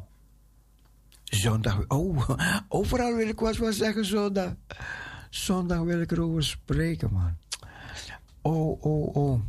[1.23, 1.87] Zondag.
[1.87, 2.29] Oh,
[2.69, 4.53] overal wil ik wat van zeggen zondag.
[5.29, 7.37] Zondag wil ik erover spreken, man.
[8.41, 9.41] Oh, oh, oh.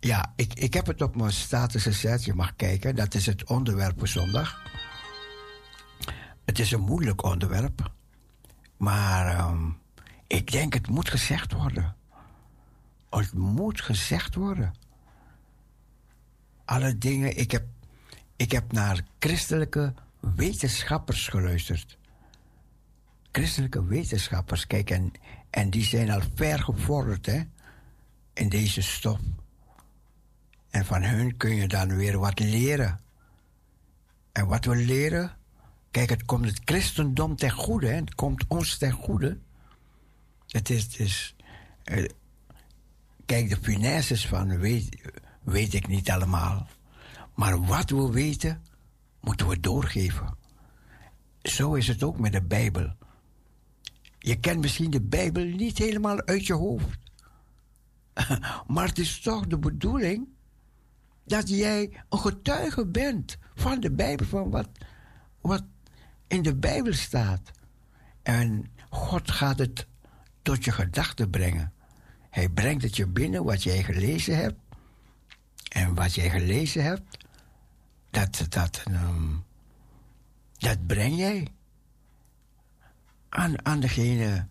[0.00, 2.24] Ja, ik, ik heb het op mijn status gezet.
[2.24, 2.96] Je mag kijken.
[2.96, 4.62] Dat is het onderwerp voor zondag.
[6.44, 7.92] Het is een moeilijk onderwerp.
[8.76, 9.70] Maar ehm,
[10.34, 11.96] ik denk het moet gezegd worden.
[13.10, 14.74] Het moet gezegd worden.
[16.64, 17.36] Alle dingen.
[17.36, 17.64] Ik heb,
[18.36, 21.98] ik heb naar christelijke wetenschappers geluisterd.
[23.32, 25.12] Christelijke wetenschappers, kijk, en,
[25.50, 27.42] en die zijn al ver gevorderd hè,
[28.32, 29.18] in deze stof.
[30.70, 33.00] En van hun kun je dan weer wat leren.
[34.32, 35.36] En wat we leren,
[35.90, 39.38] kijk, het komt het christendom ten goede, hè, het komt ons ten goede.
[40.54, 41.34] Het is, is
[41.84, 42.08] eh,
[43.26, 45.10] kijk, de finesses van weet,
[45.42, 46.68] weet ik niet allemaal.
[47.34, 48.62] Maar wat we weten,
[49.20, 50.36] moeten we doorgeven.
[51.42, 52.96] Zo is het ook met de Bijbel.
[54.18, 56.98] Je kent misschien de Bijbel niet helemaal uit je hoofd.
[58.66, 60.28] Maar het is toch de bedoeling
[61.24, 64.68] dat jij een getuige bent van de Bijbel, van wat,
[65.40, 65.64] wat
[66.26, 67.50] in de Bijbel staat.
[68.22, 69.86] En God gaat het
[70.44, 71.72] tot je gedachten brengen.
[72.30, 74.58] Hij brengt het je binnen wat jij gelezen hebt.
[75.68, 77.24] En wat jij gelezen hebt,
[78.10, 79.32] dat, dat, ehm,
[80.58, 81.48] dat breng jij
[83.28, 84.46] aan, aan degene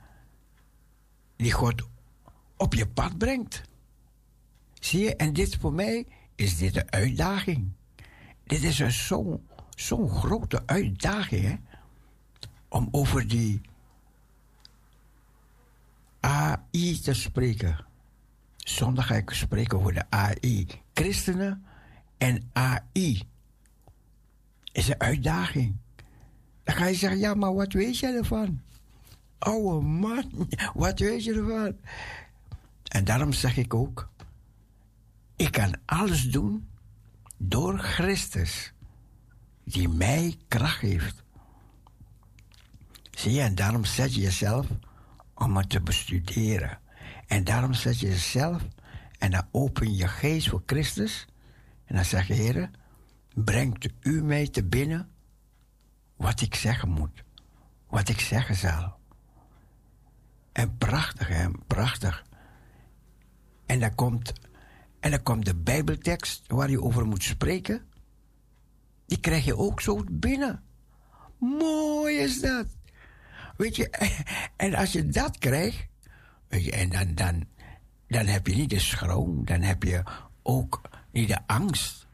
[1.36, 1.88] die God
[2.58, 3.62] op je pad brengt.
[4.80, 7.72] Zie je, en dit voor mij is dit een uitdaging.
[8.44, 11.56] Dit is zo'n zo'n grote uitdaging, hè?
[12.68, 13.62] Om over die
[16.24, 17.86] AI te spreken.
[18.58, 20.68] Zondag ga ik spreken over de AI.
[20.94, 21.66] Christenen
[22.18, 23.24] en AI.
[24.72, 25.76] Is een uitdaging.
[26.64, 28.62] Dan ga je zeggen, ja, maar wat weet jij ervan?
[29.40, 31.78] Oude man, wat weet je ervan?
[32.84, 34.10] En daarom zeg ik ook,
[35.36, 36.68] ik kan alles doen
[37.38, 38.74] door Christus,
[39.64, 41.24] die mij kracht heeft.
[43.12, 44.68] Zie je, en daarom zet je jezelf
[45.36, 46.80] om het te bestuderen.
[47.28, 48.62] En daarom zet je jezelf
[49.18, 51.28] en dan open je geest voor Christus.
[51.86, 52.70] En dan zeg je, Heer,
[53.34, 55.10] brengt u mij te binnen
[56.16, 57.24] wat ik zeggen moet,
[57.88, 58.96] wat ik zeggen zal.
[60.52, 62.24] En prachtig, hè, prachtig.
[63.66, 64.34] En dan komt,
[65.00, 67.82] en dan komt de Bijbeltekst waar je over moet spreken.
[69.06, 70.64] Die krijg je ook zo binnen.
[71.38, 72.66] Mooi is dat.
[73.56, 73.90] Weet je,
[74.56, 75.88] en als je dat krijgt,
[76.48, 77.46] weet je, en dan, dan,
[78.08, 80.04] dan heb je niet de schroom, dan heb je
[80.42, 80.82] ook
[81.12, 82.08] niet de angst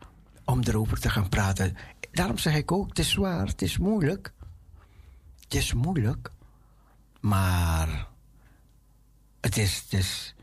[0.46, 1.76] om erover te gaan praten.
[2.12, 4.34] Daarom zeg ik ook, het is zwaar, het is moeilijk.
[5.40, 6.32] Het is moeilijk,
[7.20, 8.08] maar
[9.42, 10.36] het is, het is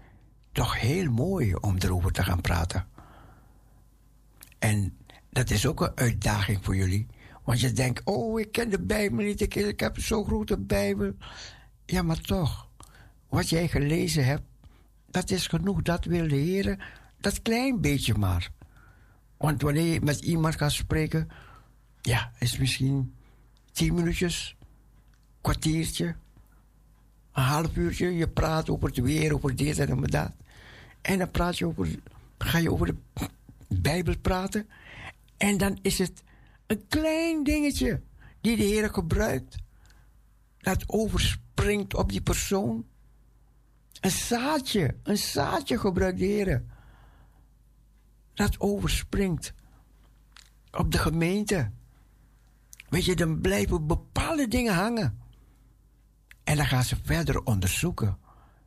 [0.53, 2.87] toch heel mooi om erover te gaan praten.
[4.59, 4.97] En
[5.31, 7.07] dat is ook een uitdaging voor jullie.
[7.47, 11.13] Want je denkt, oh, ik ken de Bijbel niet, ik, heb zo'n grote Bijbel.
[11.85, 12.69] Ja, maar toch,
[13.29, 14.43] wat jij gelezen hebt,
[15.11, 15.83] dat is genoeg.
[15.83, 16.87] Dat wil de Heer,
[17.21, 18.51] dat klein beetje maar.
[19.37, 21.29] Want wanneer je met iemand gaat spreken,
[22.01, 23.15] ja, is misschien
[23.73, 24.57] tien minuutjes,
[25.41, 26.15] kwartiertje,
[27.33, 28.17] een half uurtje.
[28.17, 30.33] Je praat over het weer, over dit en over dat.
[31.01, 31.89] En dan praat je over,
[32.39, 32.97] ga je over de
[33.69, 34.69] Bijbel praten.
[35.37, 36.25] En dan is het
[36.67, 38.03] een klein dingetje
[38.41, 39.57] die de Heer gebruikt.
[40.59, 42.87] Dat overspringt op die persoon.
[44.01, 46.65] Een zaadje, een zaadje gebruikt de Heer.
[48.35, 49.53] Dat overspringt
[50.71, 51.71] op de gemeente.
[52.89, 55.21] Weet je, dan blijven bepaalde dingen hangen.
[56.45, 58.19] En dan gaan ze verder onderzoeken.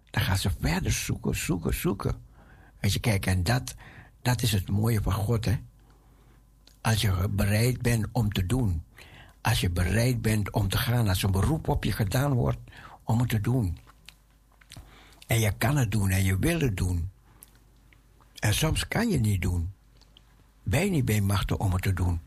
[0.10, 2.22] Dan gaan ze verder zoeken, zoeken, zoeken.
[2.80, 3.76] Weet je, kijk, en dat,
[4.22, 5.60] dat is het mooie van God, hè.
[6.82, 8.84] Als je bereid bent om te doen.
[9.42, 11.08] Als je bereid bent om te gaan.
[11.08, 12.60] Als een beroep op je gedaan wordt
[13.04, 13.78] om het te doen.
[15.28, 17.12] En je kan het doen en je wil het doen.
[18.40, 19.74] En soms kan je niet doen.
[20.64, 22.22] Ben je niet bij machten om het te doen.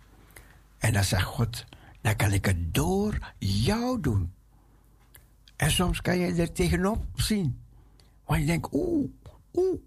[0.78, 1.64] En dan zegt God,
[2.00, 4.32] dan kan ik het door jou doen.
[5.56, 7.60] En soms kan je er tegenop zien.
[8.24, 9.10] Want je denkt, oeh,
[9.54, 9.80] oeh.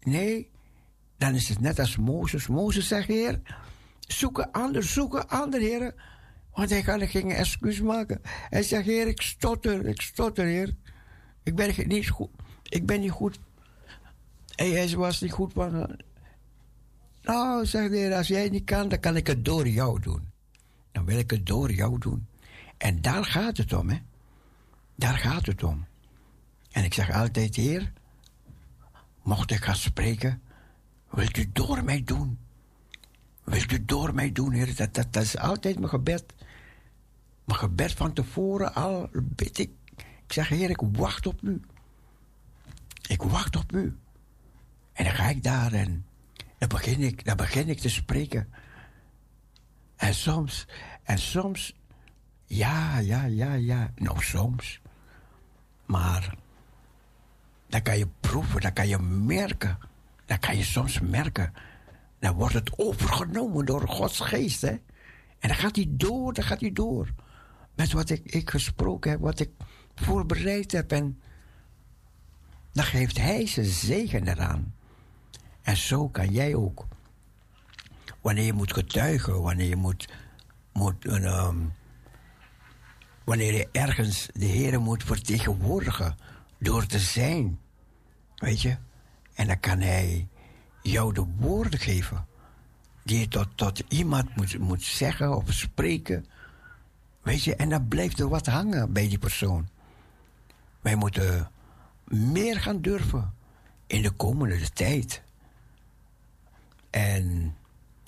[0.00, 0.50] Nee,
[1.16, 2.46] dan is het net als Mozes.
[2.46, 3.40] Mozes zegt, heer,
[4.08, 5.94] zoeken ander, zoeken ander, heer.
[6.54, 8.20] Want hij ging een excuus maken.
[8.24, 10.74] Hij zegt, heer, ik stotter, ik stotter, heer.
[11.42, 12.30] Ik ben niet goed.
[12.62, 13.38] Ik ben niet goed.
[14.54, 15.98] En hij was niet goed van...
[17.22, 20.28] Nou, zegt de heer, als jij niet kan, dan kan ik het door jou doen.
[20.92, 22.26] Dan wil ik het door jou doen.
[22.76, 23.98] En daar gaat het om, hè.
[24.94, 25.86] Daar gaat het om.
[26.70, 27.92] En ik zeg altijd, heer,
[29.22, 30.42] mocht ik gaan spreken,
[31.10, 32.38] wilt u door mij doen?
[33.48, 34.76] Wilt u door mij doen, Heer?
[34.76, 36.24] Dat, dat, dat is altijd mijn gebed.
[37.44, 39.70] Mijn gebed van tevoren al bid ik.
[39.96, 41.60] Ik zeg, Heer, ik wacht op u.
[43.08, 43.96] Ik wacht op u.
[44.92, 46.06] En dan ga ik daar en
[46.58, 48.48] dan begin ik, dan begin ik te spreken.
[49.96, 50.66] En soms,
[51.02, 51.76] en soms,
[52.46, 54.80] ja, ja, ja, ja, nou soms.
[55.86, 56.34] Maar
[57.66, 59.78] dan kan je proeven, dan kan je merken.
[60.24, 61.52] Dan kan je soms merken
[62.18, 64.60] dan wordt het overgenomen door Gods geest.
[64.60, 64.76] Hè?
[65.38, 67.12] En dan gaat hij door, dan gaat hij door.
[67.74, 69.50] Met wat ik, ik gesproken heb, wat ik
[69.94, 70.92] voorbereid heb.
[70.92, 71.20] En
[72.72, 74.74] dan geeft hij zijn zegen eraan.
[75.62, 76.86] En zo kan jij ook.
[78.20, 80.08] Wanneer je moet getuigen, wanneer je moet,
[80.72, 81.72] moet, um,
[83.24, 86.16] wanneer je ergens de Heer moet vertegenwoordigen
[86.58, 87.58] door te zijn.
[88.34, 88.76] Weet je?
[89.34, 90.28] En dan kan Hij
[90.82, 92.26] jou de woorden geven
[93.08, 96.26] die je tot, tot iemand moet, moet zeggen of spreken.
[97.22, 99.68] Weet je, en dan blijft er wat hangen bij die persoon.
[100.80, 101.50] Wij moeten
[102.04, 103.34] meer gaan durven
[103.86, 105.22] in de komende tijd.
[106.90, 107.56] En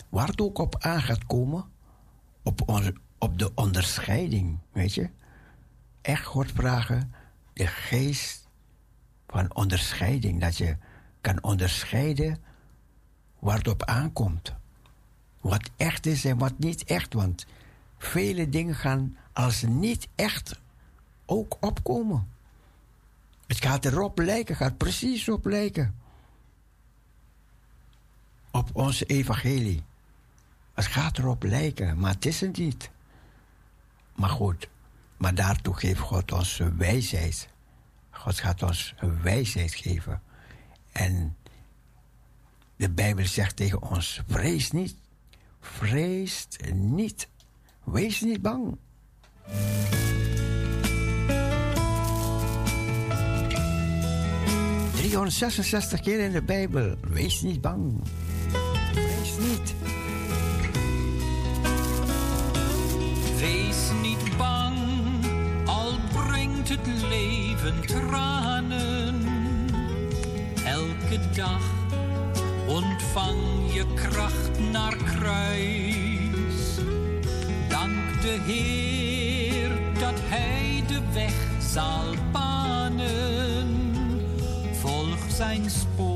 [0.09, 1.64] waar het ook op aan gaat komen,
[2.42, 2.84] op,
[3.18, 5.10] op de onderscheiding, weet je.
[6.01, 7.14] Echt God vragen,
[7.52, 8.48] de geest
[9.28, 10.76] van onderscheiding, dat je
[11.20, 12.38] kan onderscheiden
[13.40, 14.54] waar het op aankomt.
[15.40, 17.46] Wat echt is en wat niet echt, want
[17.98, 20.60] vele dingen gaan als niet echt
[21.26, 22.28] ook opkomen.
[23.46, 25.94] Het gaat erop lijken, gaat precies op lijken.
[28.50, 29.82] Op onze evangelie.
[30.74, 32.90] Het gaat erop lijken, maar het is het niet.
[34.14, 34.68] Maar goed,
[35.16, 37.48] maar daartoe geeft God ons wijsheid.
[38.10, 40.22] God gaat ons wijsheid geven.
[40.92, 41.36] En
[42.81, 44.94] de Bijbel zegt tegen ons: vrees niet,
[45.61, 47.28] vrees niet,
[47.85, 48.77] wees niet bang.
[54.93, 56.94] 366 keer in de Bijbel.
[57.09, 58.02] Wees niet bang.
[58.94, 59.74] Wees niet.
[63.39, 64.77] Wees niet bang,
[65.66, 69.24] al brengt het leven tranen.
[70.65, 71.80] Elke dag
[72.70, 76.76] ontvang je kracht naar kruis.
[77.68, 81.34] Dank de Heer dat Hij de weg
[81.72, 83.68] zal banen.
[84.72, 86.10] Volg zijn spoor,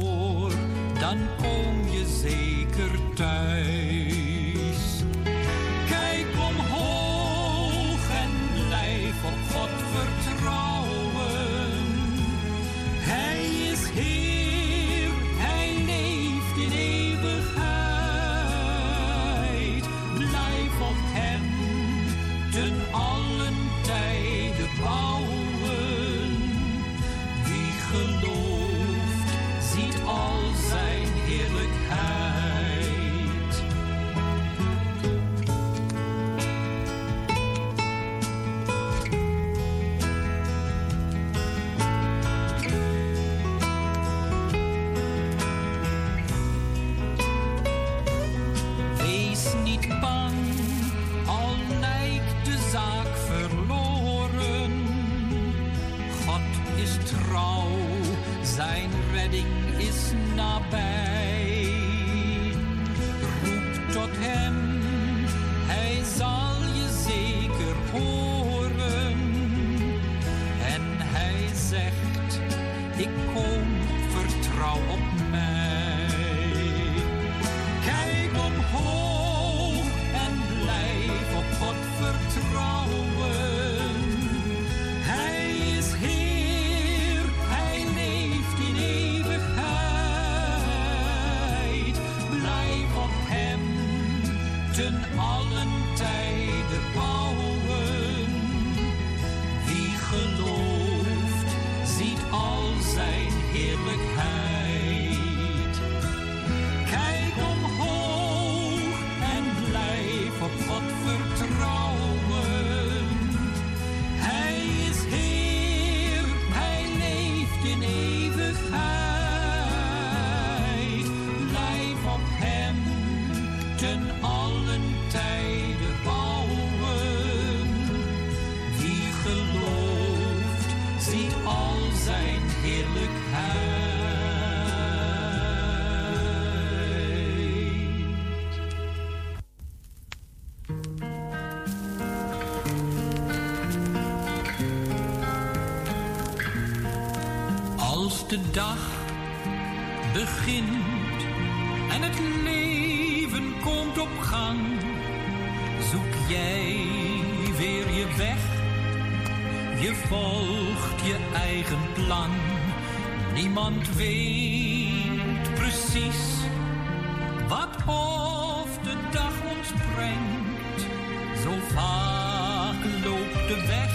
[173.55, 173.90] de weg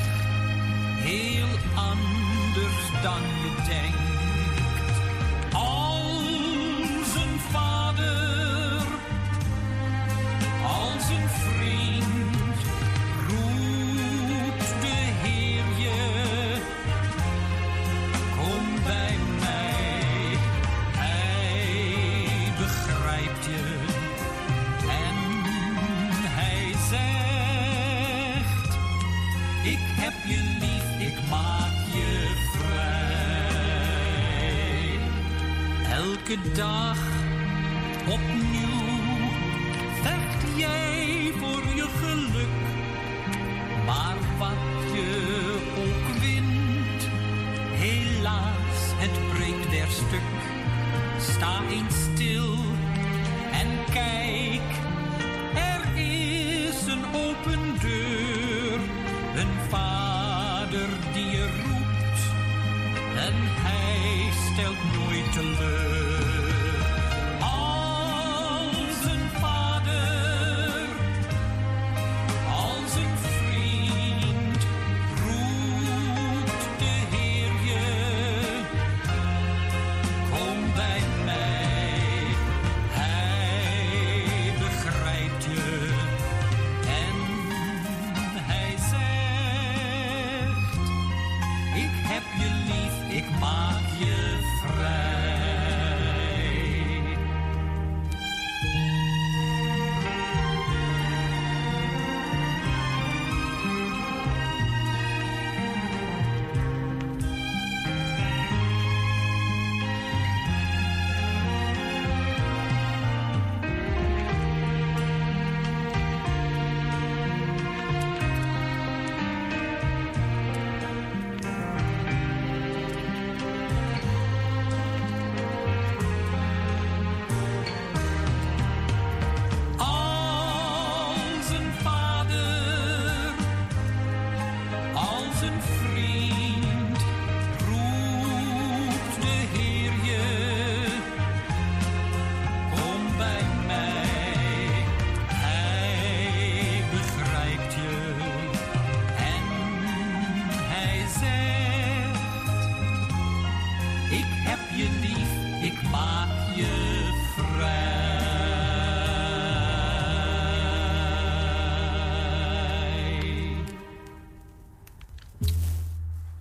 [0.96, 3.99] heel anders dan je denkt.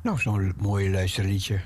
[0.08, 1.60] Nou, zo'n mooi luisterliedje.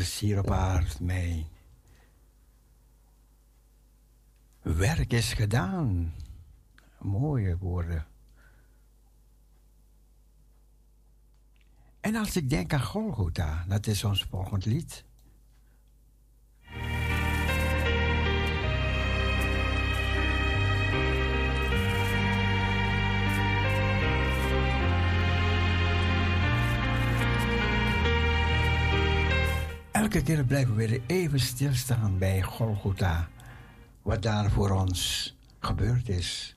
[0.00, 1.46] Alles hier op aarde, mijn
[4.62, 6.14] werk is gedaan.
[6.98, 8.06] Mooie woorden.
[12.00, 15.04] En als ik denk aan Golgotha, dat is ons volgend lied.
[30.00, 33.28] elke keer blijven we weer even stilstaan bij Golgotha.
[34.02, 36.56] Wat daar voor ons gebeurd is.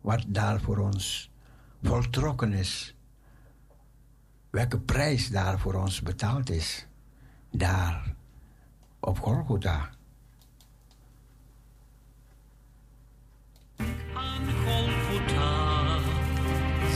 [0.00, 1.30] Wat daar voor ons
[1.82, 2.94] voltrokken is.
[4.50, 6.86] Welke prijs daar voor ons betaald is.
[7.50, 8.14] Daar,
[9.00, 9.90] op Golgotha.
[14.14, 15.98] Aan Golgotha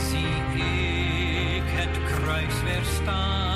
[0.09, 0.63] zie
[1.55, 3.48] ik het kruis weer staan.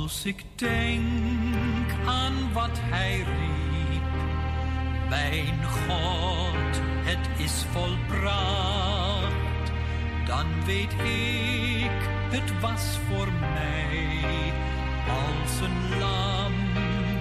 [0.00, 4.02] Als ik denk aan wat hij riep,
[5.08, 9.32] mijn God, het is volbracht,
[10.26, 14.52] dan weet ik, het was voor mij.
[15.08, 16.52] Als een lam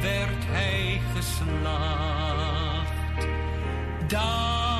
[0.01, 2.47] werd hij geslacht.
[4.07, 4.70] Daarom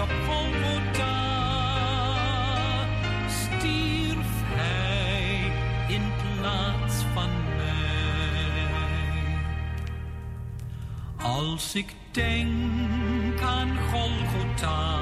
[0.00, 1.14] op Golgotha
[3.28, 5.52] stierf hij
[5.88, 9.38] in plaats van mij.
[11.22, 14.98] Als ik denk aan Golgotha,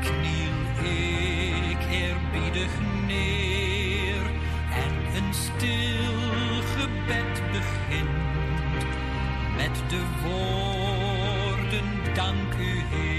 [0.00, 2.70] kniel ik eerbiedig
[3.06, 4.24] neer
[4.72, 8.86] en een stil gebed begint
[9.56, 13.11] met de woorden dank u Heer.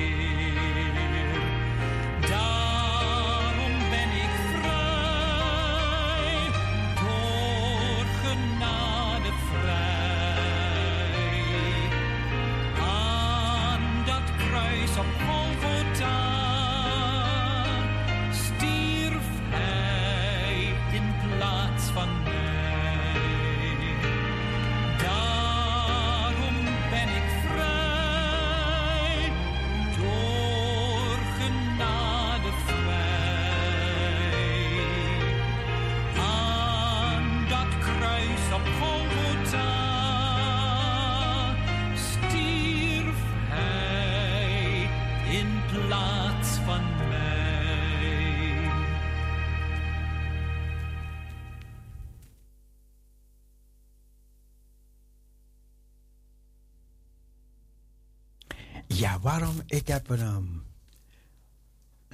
[59.40, 59.62] Waarom?
[59.66, 60.20] Ik heb een.
[60.20, 60.46] ehm,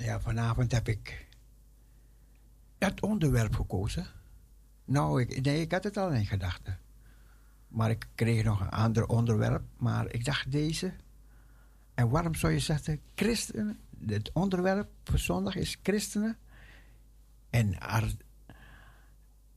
[0.06, 1.28] ja, vanavond heb ik
[2.78, 4.08] het onderwerp gekozen.
[4.86, 6.80] Nou, ik, nee, ik had het al in gedachten.
[7.68, 9.64] Maar ik kreeg nog een ander onderwerp.
[9.78, 10.94] Maar ik dacht deze.
[11.94, 13.80] En waarom zou je zeggen christenen?
[14.06, 16.38] Het onderwerp voor zondag is christenen.
[17.50, 17.78] En,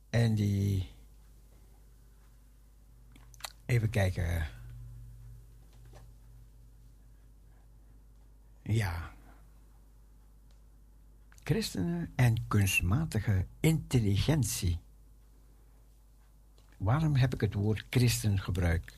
[0.09, 0.89] en die.
[3.65, 4.52] Even kijken.
[8.63, 9.11] Ja.
[11.43, 14.79] Christenen en kunstmatige intelligentie.
[16.77, 18.97] Waarom heb ik het woord christen gebruikt?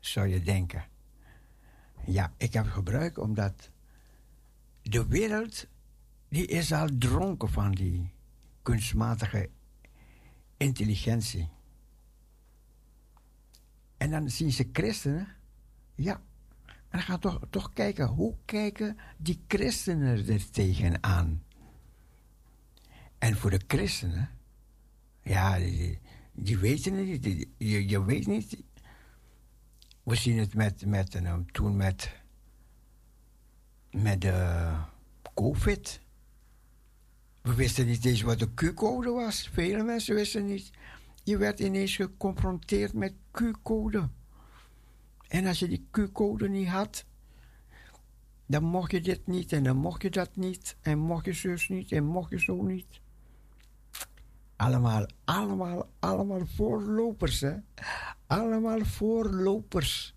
[0.00, 0.84] Zou je denken.
[2.06, 3.70] Ja, ik heb het gebruikt omdat
[4.82, 5.66] de wereld
[6.28, 8.12] die is al dronken van die
[8.62, 9.50] kunstmatige
[10.56, 11.48] intelligentie.
[13.96, 15.28] En dan zien ze christenen,
[15.94, 16.20] ja,
[16.88, 21.42] en we toch, toch kijken, hoe kijken die christenen er tegenaan?
[23.18, 24.30] En voor de christenen,
[25.22, 25.58] ja,
[26.32, 28.62] die, weten het niet, je, je weet niet.
[30.02, 32.12] We zien het met, met eh, toen met,
[33.90, 34.74] met de
[35.34, 36.00] COVID.
[37.42, 39.48] We wisten niet eens wat de Q-code was.
[39.52, 40.70] Vele mensen wisten niet.
[41.24, 44.08] Je werd ineens geconfronteerd met Q-code.
[45.28, 47.04] En als je die Q-code niet had,
[48.46, 51.68] dan mocht je dit niet en dan mocht je dat niet en mocht je zus
[51.68, 53.00] niet en mocht je zo niet.
[54.56, 57.56] Allemaal, allemaal, allemaal voorlopers, hè?
[58.26, 60.14] Allemaal voorlopers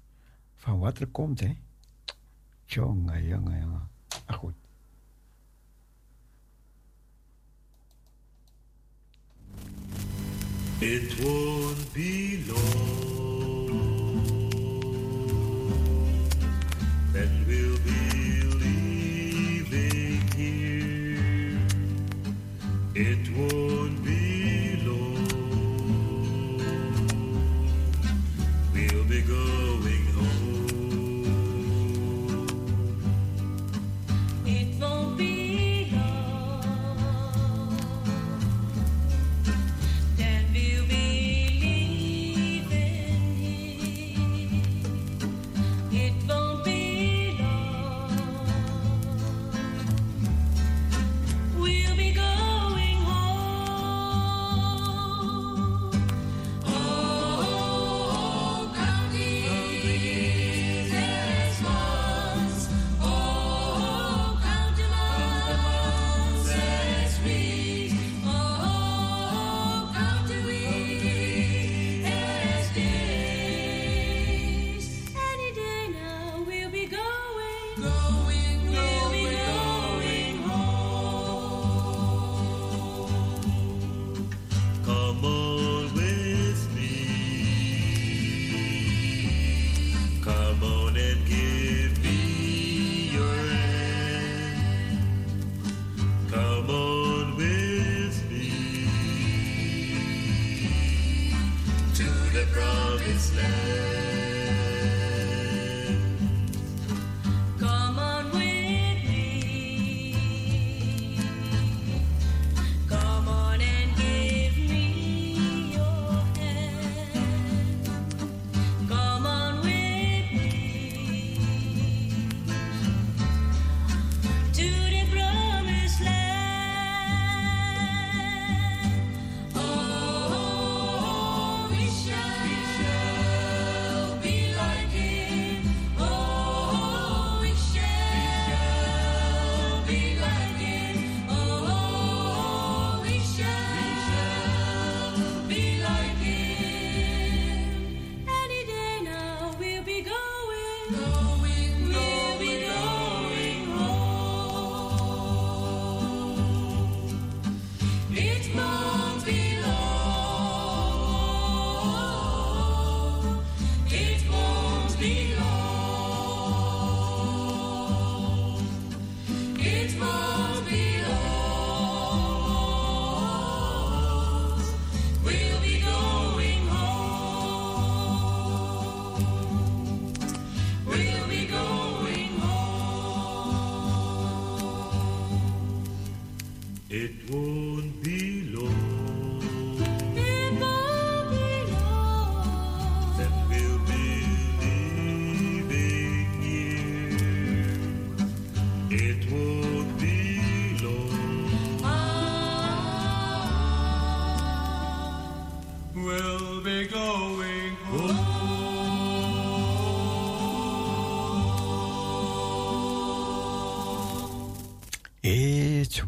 [0.56, 1.58] van wat er komt, hè?
[2.66, 3.90] Jongen, jongen, jongen.
[4.28, 4.54] Maar goed.
[10.80, 13.11] It won't be long.
[17.14, 21.60] Then we'll be leaving here.
[22.96, 25.28] It won't be long.
[28.74, 29.71] We'll be going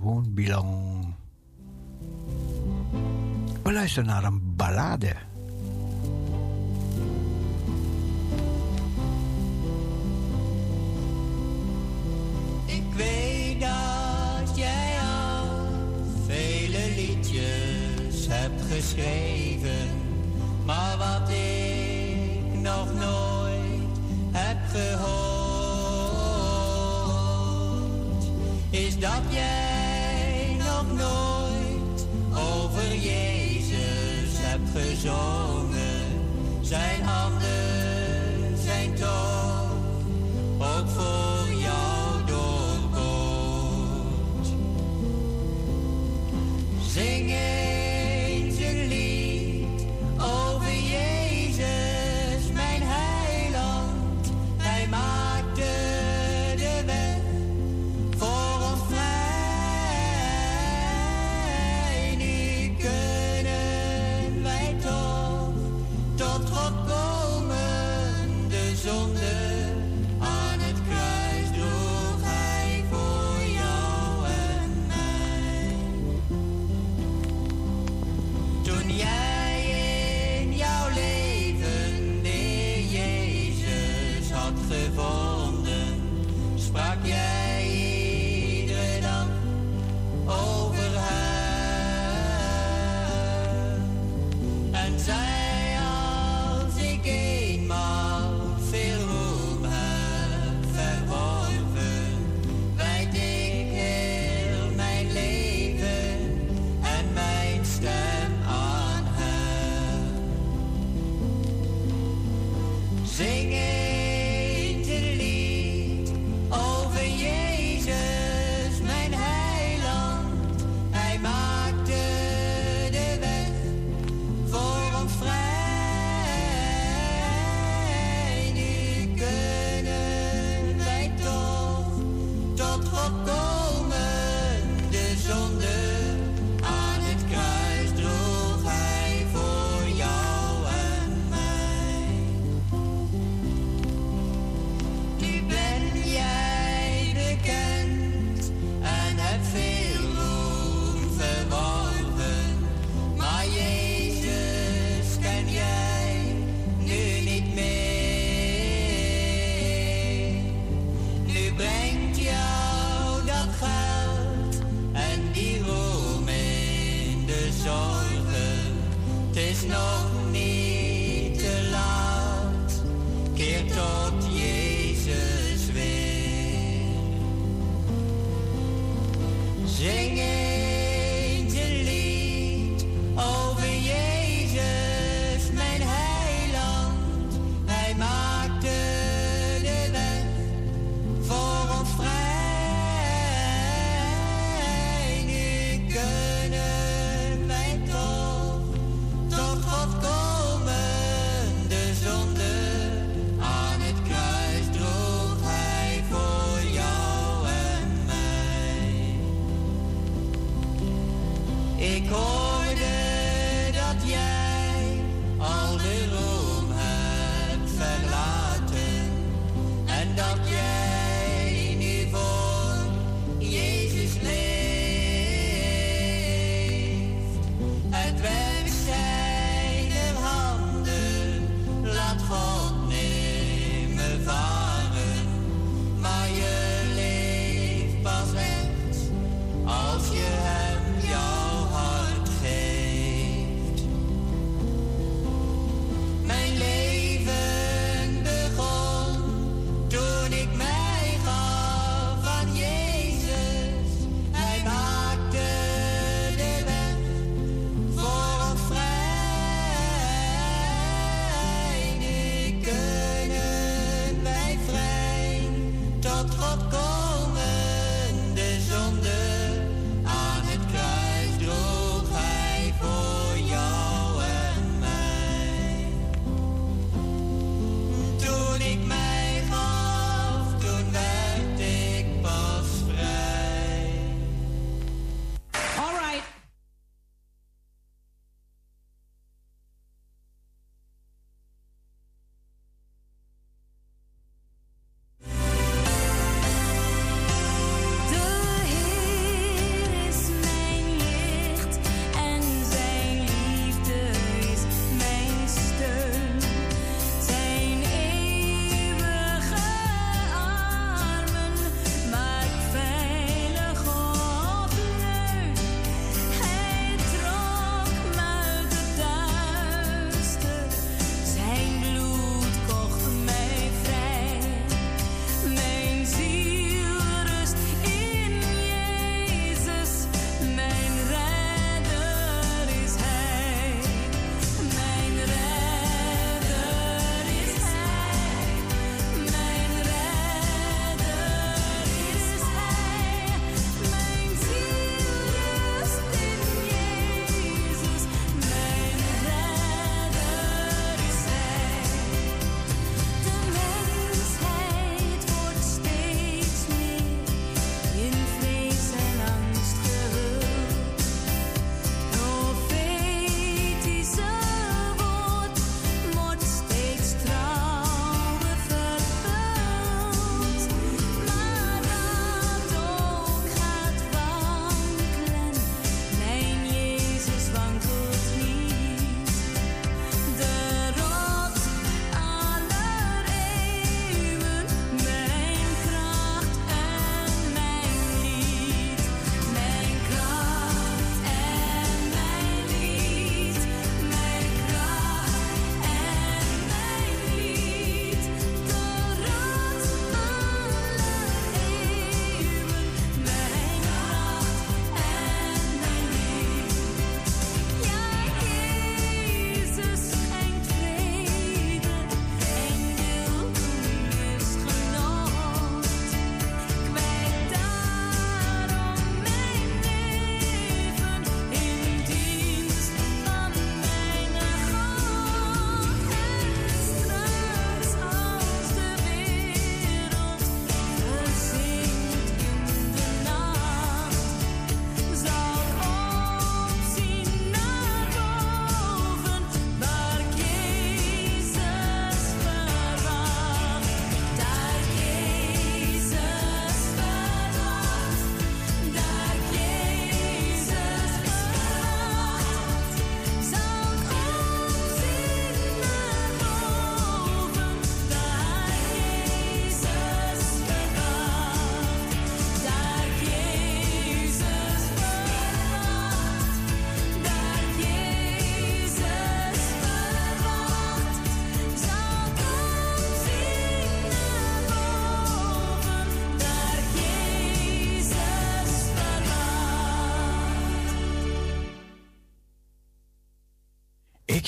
[0.03, 1.15] It won't be long.
[3.63, 5.15] We luisteren naar een ballade.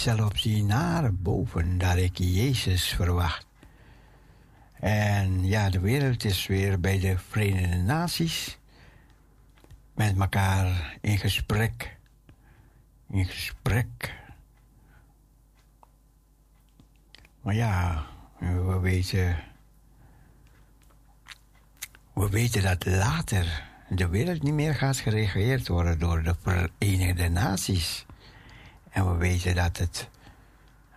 [0.05, 3.47] Ik zal opzien naar boven, daar ik Jezus verwacht.
[4.73, 8.57] En ja, de wereld is weer bij de Verenigde Naties
[9.93, 11.97] met elkaar in gesprek.
[13.09, 14.15] In gesprek.
[17.41, 18.05] Maar ja,
[18.39, 19.43] we weten.
[22.13, 28.04] We weten dat later de wereld niet meer gaat geregeerd worden door de Verenigde Naties.
[28.95, 30.09] En we weten dat het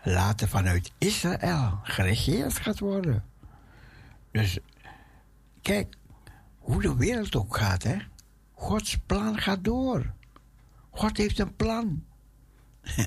[0.03, 3.25] later vanuit Israël geregeerd gaat worden.
[4.31, 4.59] Dus
[5.63, 5.97] kijk
[6.59, 7.97] hoe de wereld ook gaat, hè.
[8.55, 10.13] Gods plan gaat door.
[10.91, 12.05] God heeft een plan.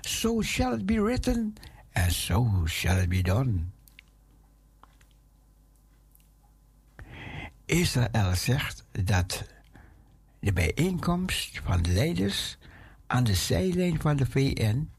[0.00, 1.54] so shall it be written,
[1.92, 3.64] and so shall it be done.
[7.64, 9.44] Israël zegt dat
[10.38, 12.58] de bijeenkomst van de leiders
[13.10, 14.90] aan de zijlijn van de VN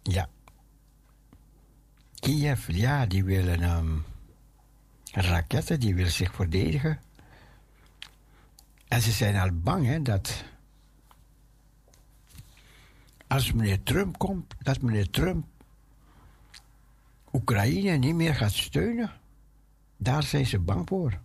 [0.03, 0.29] Ja.
[2.21, 4.05] Kiev, ja, die willen um,
[5.13, 7.01] raketten, die willen zich verdedigen.
[8.89, 10.45] En ze zijn al bang hè, dat
[13.27, 15.47] als meneer Trump komt, dat meneer Trump
[17.33, 19.13] Oekraïne niet meer gaat steunen.
[19.97, 21.19] Daar zijn ze bang voor.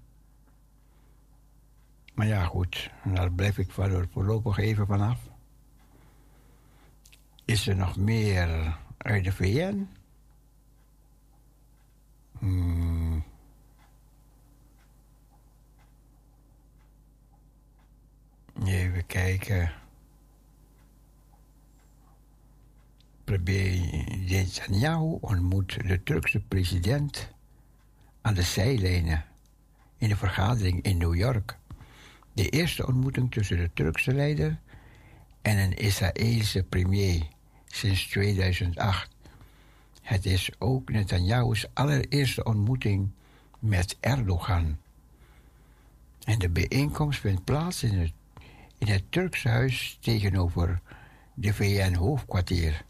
[2.13, 3.71] Maar ja, goed, daar blijf ik
[4.11, 5.19] voorlopig even vanaf.
[7.45, 9.87] Is er nog meer uit de VN?
[12.41, 13.23] Hmm.
[18.65, 19.71] Even kijken.
[23.23, 27.29] Premier Netanyahu ontmoet de Turkse president
[28.21, 29.25] aan de zijlijnen
[29.97, 31.57] in de vergadering in New York.
[32.33, 34.59] De eerste ontmoeting tussen de Turkse leider
[35.41, 37.27] en een Israëlische premier
[37.65, 39.10] sinds 2008.
[40.01, 43.09] Het is ook Netanyahu's allereerste ontmoeting
[43.59, 44.77] met Erdogan.
[46.23, 48.13] En de bijeenkomst vindt plaats in het,
[48.77, 50.81] in het Turkse huis tegenover
[51.33, 52.85] de VN-hoofdkwartier.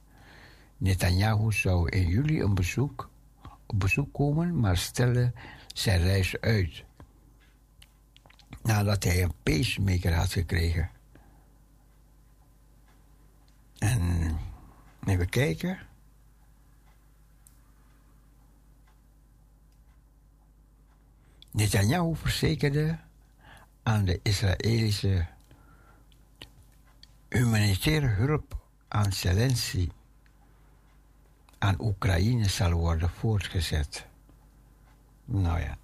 [0.78, 3.10] Netanyahu zou in juli een bezoek,
[3.66, 5.32] op bezoek komen, maar stelde
[5.74, 6.84] zijn reis uit.
[8.64, 10.90] Nadat hij een pacemaker had gekregen.
[13.78, 14.38] En
[15.06, 15.80] even kijken.
[21.52, 23.00] Netanyahu verzekerde
[23.84, 25.28] aan de Israëlische
[27.30, 28.58] humanitaire hulp
[28.88, 29.90] aan Zelensky
[31.58, 34.06] aan Oekraïne zal worden voortgezet.
[35.26, 35.78] Nou ja,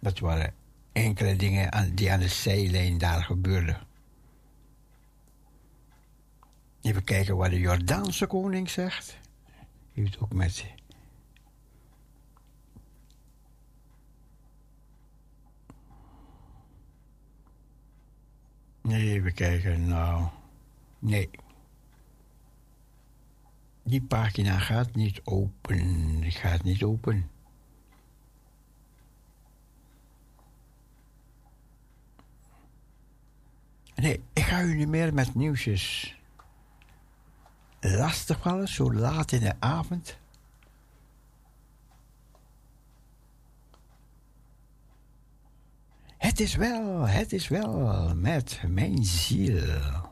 [0.00, 0.54] dat waren
[0.92, 3.86] enkele dingen die aan de zijlijn daar gebeurden.
[6.80, 9.18] Even kijken wat de Jordaanse koning zegt.
[9.92, 10.75] Heeft ook met.
[18.90, 19.88] Even kijken.
[19.88, 20.28] Nou,
[20.98, 21.30] nee.
[23.82, 26.20] Die pagina gaat niet open.
[26.20, 27.30] Die gaat niet open.
[33.94, 36.16] Nee, ik ga u niet meer met nieuwsjes
[37.80, 40.18] lastigvallen, zo laat in de avond.
[46.36, 50.05] Het is wel, het is wel met mijn ziel.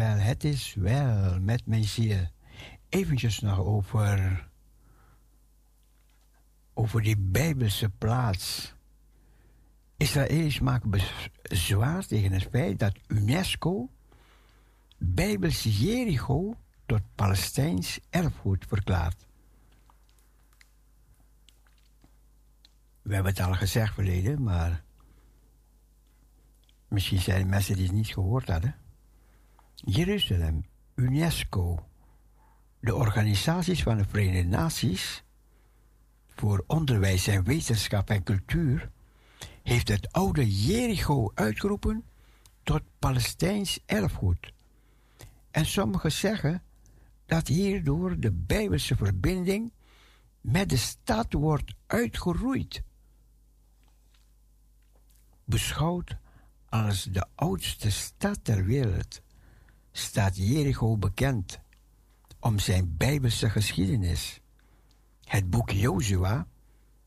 [0.00, 2.28] Wel, het is wel met mijn ziel.
[2.88, 4.48] Eventjes nog over,
[6.74, 8.74] over die Bijbelse plaats.
[9.96, 10.90] Israëli's maken
[11.42, 13.90] bezwaar tegen het feit dat UNESCO
[14.98, 16.56] Bijbels Jericho
[16.86, 19.26] tot Palestijns erfgoed verklaart.
[23.02, 24.84] We hebben het al gezegd verleden, maar
[26.88, 28.79] misschien zijn er mensen die het niet gehoord hadden.
[29.84, 31.86] Jeruzalem, UNESCO,
[32.80, 35.24] de organisaties van de Verenigde Naties
[36.28, 38.90] voor onderwijs en wetenschap en cultuur
[39.62, 42.04] heeft het oude Jericho uitgeroepen
[42.62, 44.52] tot Palestijns erfgoed.
[45.50, 46.62] En sommigen zeggen
[47.26, 49.72] dat hierdoor de Bijbelse verbinding
[50.40, 52.82] met de stad wordt uitgeroeid.
[55.44, 56.16] Beschouwd
[56.68, 59.22] als de oudste stad ter wereld
[60.00, 61.60] staat Jericho bekend
[62.40, 64.40] om zijn Bijbelse geschiedenis.
[65.24, 66.46] Het boek Jozua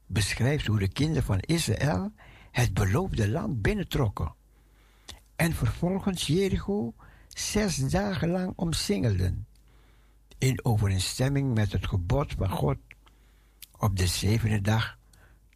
[0.05, 2.11] beschrijft hoe de kinderen van Israël
[2.51, 4.33] het beloofde land binnentrokken
[5.35, 6.93] en vervolgens Jericho
[7.27, 9.47] zes dagen lang omsingelden,
[10.37, 12.77] in overeenstemming met het gebod van God.
[13.77, 14.97] Op de zevende dag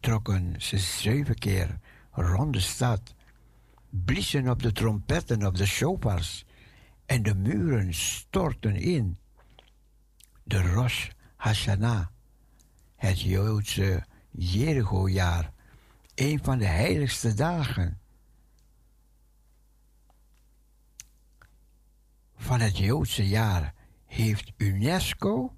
[0.00, 1.78] trokken ze zeven keer
[2.10, 3.14] rond de stad,
[3.90, 6.44] bliezen op de trompetten op de shofars
[7.08, 9.18] en de muren stortten in.
[10.42, 12.06] De Rosh Hashanah,
[12.96, 15.52] het Joodse Jericho-jaar,
[16.14, 18.00] een van de heiligste dagen.
[22.36, 23.74] Van het Joodse jaar
[24.04, 25.56] heeft UNESCO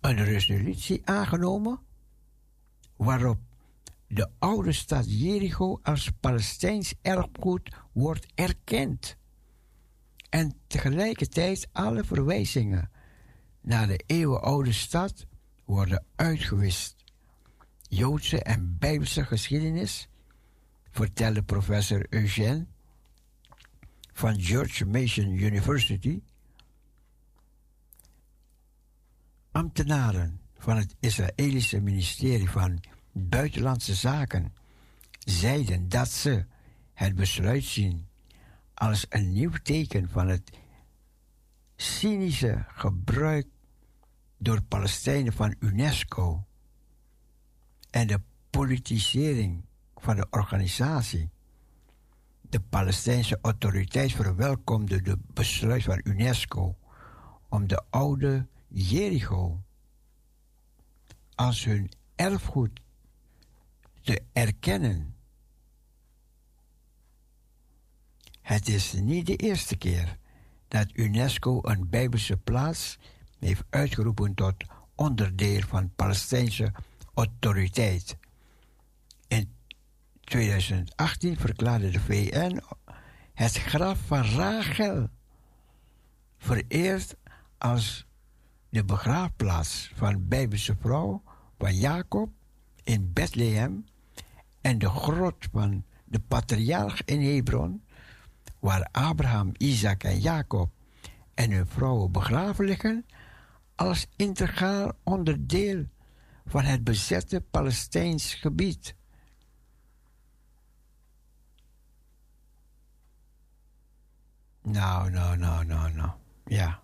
[0.00, 1.80] een resolutie aangenomen
[2.96, 3.38] waarop
[4.06, 9.16] de oude stad Jericho als Palestijns erfgoed wordt erkend.
[10.28, 12.90] En tegelijkertijd alle verwijzingen
[13.60, 15.26] naar de eeuwenoude stad
[15.64, 17.04] worden uitgewist.
[17.88, 20.08] Joodse en Bijbelse geschiedenis,
[20.90, 22.66] vertelde professor Eugène
[24.12, 26.22] van George Mason University.
[29.50, 32.80] Ambtenaren van het Israëlische ministerie van
[33.12, 34.54] Buitenlandse Zaken
[35.18, 36.44] zeiden dat ze
[36.92, 38.05] het besluit zien
[38.76, 40.50] als een nieuw teken van het
[41.76, 43.46] cynische gebruik
[44.38, 46.44] door Palestijnen van UNESCO
[47.90, 48.20] en de
[48.50, 51.30] politisering van de organisatie.
[52.40, 56.76] De Palestijnse autoriteit verwelkomde de besluit van UNESCO
[57.48, 59.62] om de oude Jericho
[61.34, 62.80] als hun erfgoed
[64.02, 65.15] te erkennen.
[68.46, 70.16] Het is niet de eerste keer
[70.68, 72.98] dat UNESCO een Bijbelse plaats
[73.38, 74.54] heeft uitgeroepen tot
[74.94, 76.72] onderdeel van Palestijnse
[77.14, 78.16] autoriteit.
[79.28, 79.52] In
[80.20, 82.60] 2018 verklaarde de VN
[83.34, 85.08] het graf van Rachel
[86.38, 87.16] vereerd
[87.58, 88.06] als
[88.68, 91.22] de begraafplaats van Bijbelse vrouw
[91.58, 92.30] van Jacob
[92.84, 93.84] in Bethlehem
[94.60, 97.84] en de grot van de patriarch in Hebron,
[98.66, 100.70] waar Abraham, Isaac en Jacob
[101.34, 103.06] en hun vrouwen begraven liggen,
[103.74, 105.86] als integraal onderdeel
[106.46, 108.94] van het bezette Palestijns gebied.
[114.62, 116.10] Nou, nou, nou, nou, nou.
[116.44, 116.82] Ja.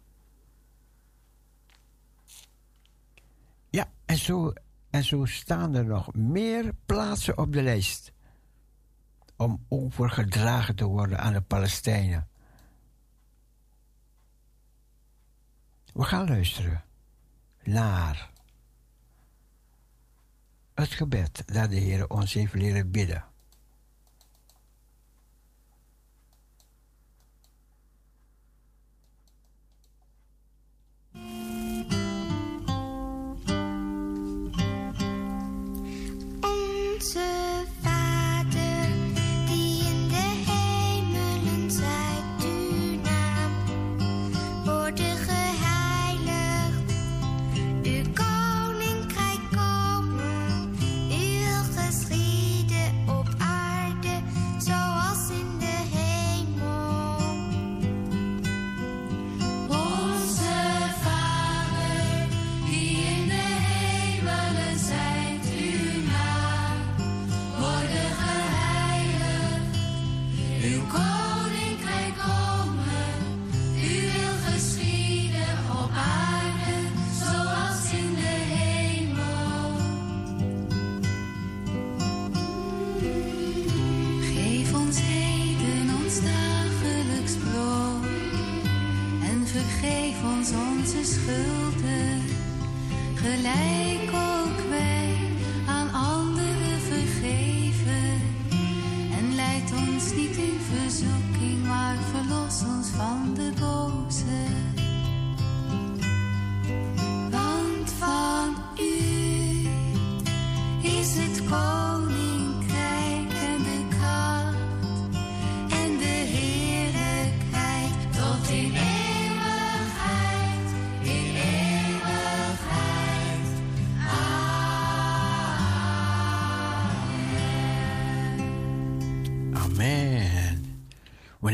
[3.71, 4.53] Ja, en zo,
[4.91, 8.13] en zo staan er nog meer plaatsen op de lijst
[9.37, 12.29] om overgedragen te worden aan de Palestijnen.
[15.93, 16.85] We gaan luisteren
[17.63, 18.31] naar
[20.75, 23.25] het gebed dat de Heer ons heeft leren bidden.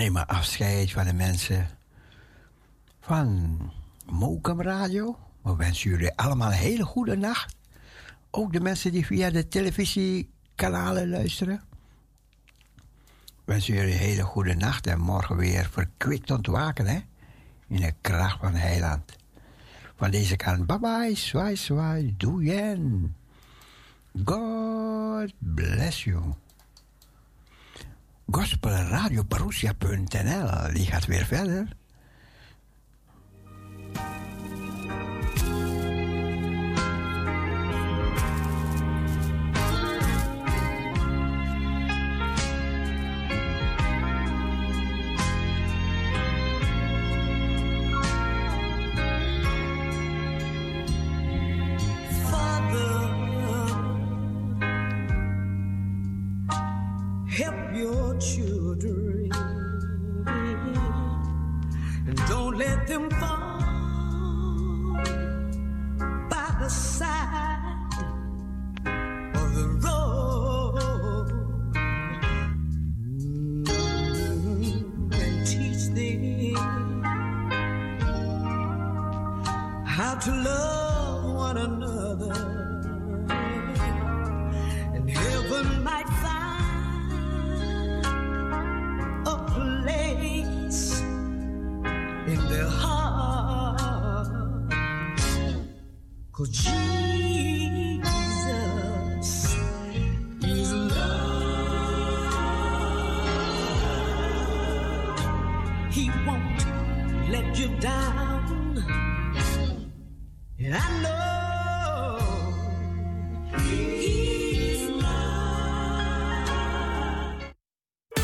[0.08, 1.68] Nemen afscheid van de mensen
[3.00, 3.58] van
[4.06, 5.18] Mokum Radio.
[5.42, 7.56] We wensen jullie allemaal een hele goede nacht.
[8.30, 11.62] Ook de mensen die via de televisiekanalen luisteren.
[13.26, 16.98] We wensen jullie een hele goede nacht en morgen weer verkwikt ontwaken, hè?
[17.66, 19.16] In de kracht van Heiland.
[19.96, 23.12] Van deze kant, bye bye, zwaai, zwaai, doei
[24.24, 26.34] God bless you.
[28.30, 31.68] Gospelradioparousia.nl, die gaat weer verder.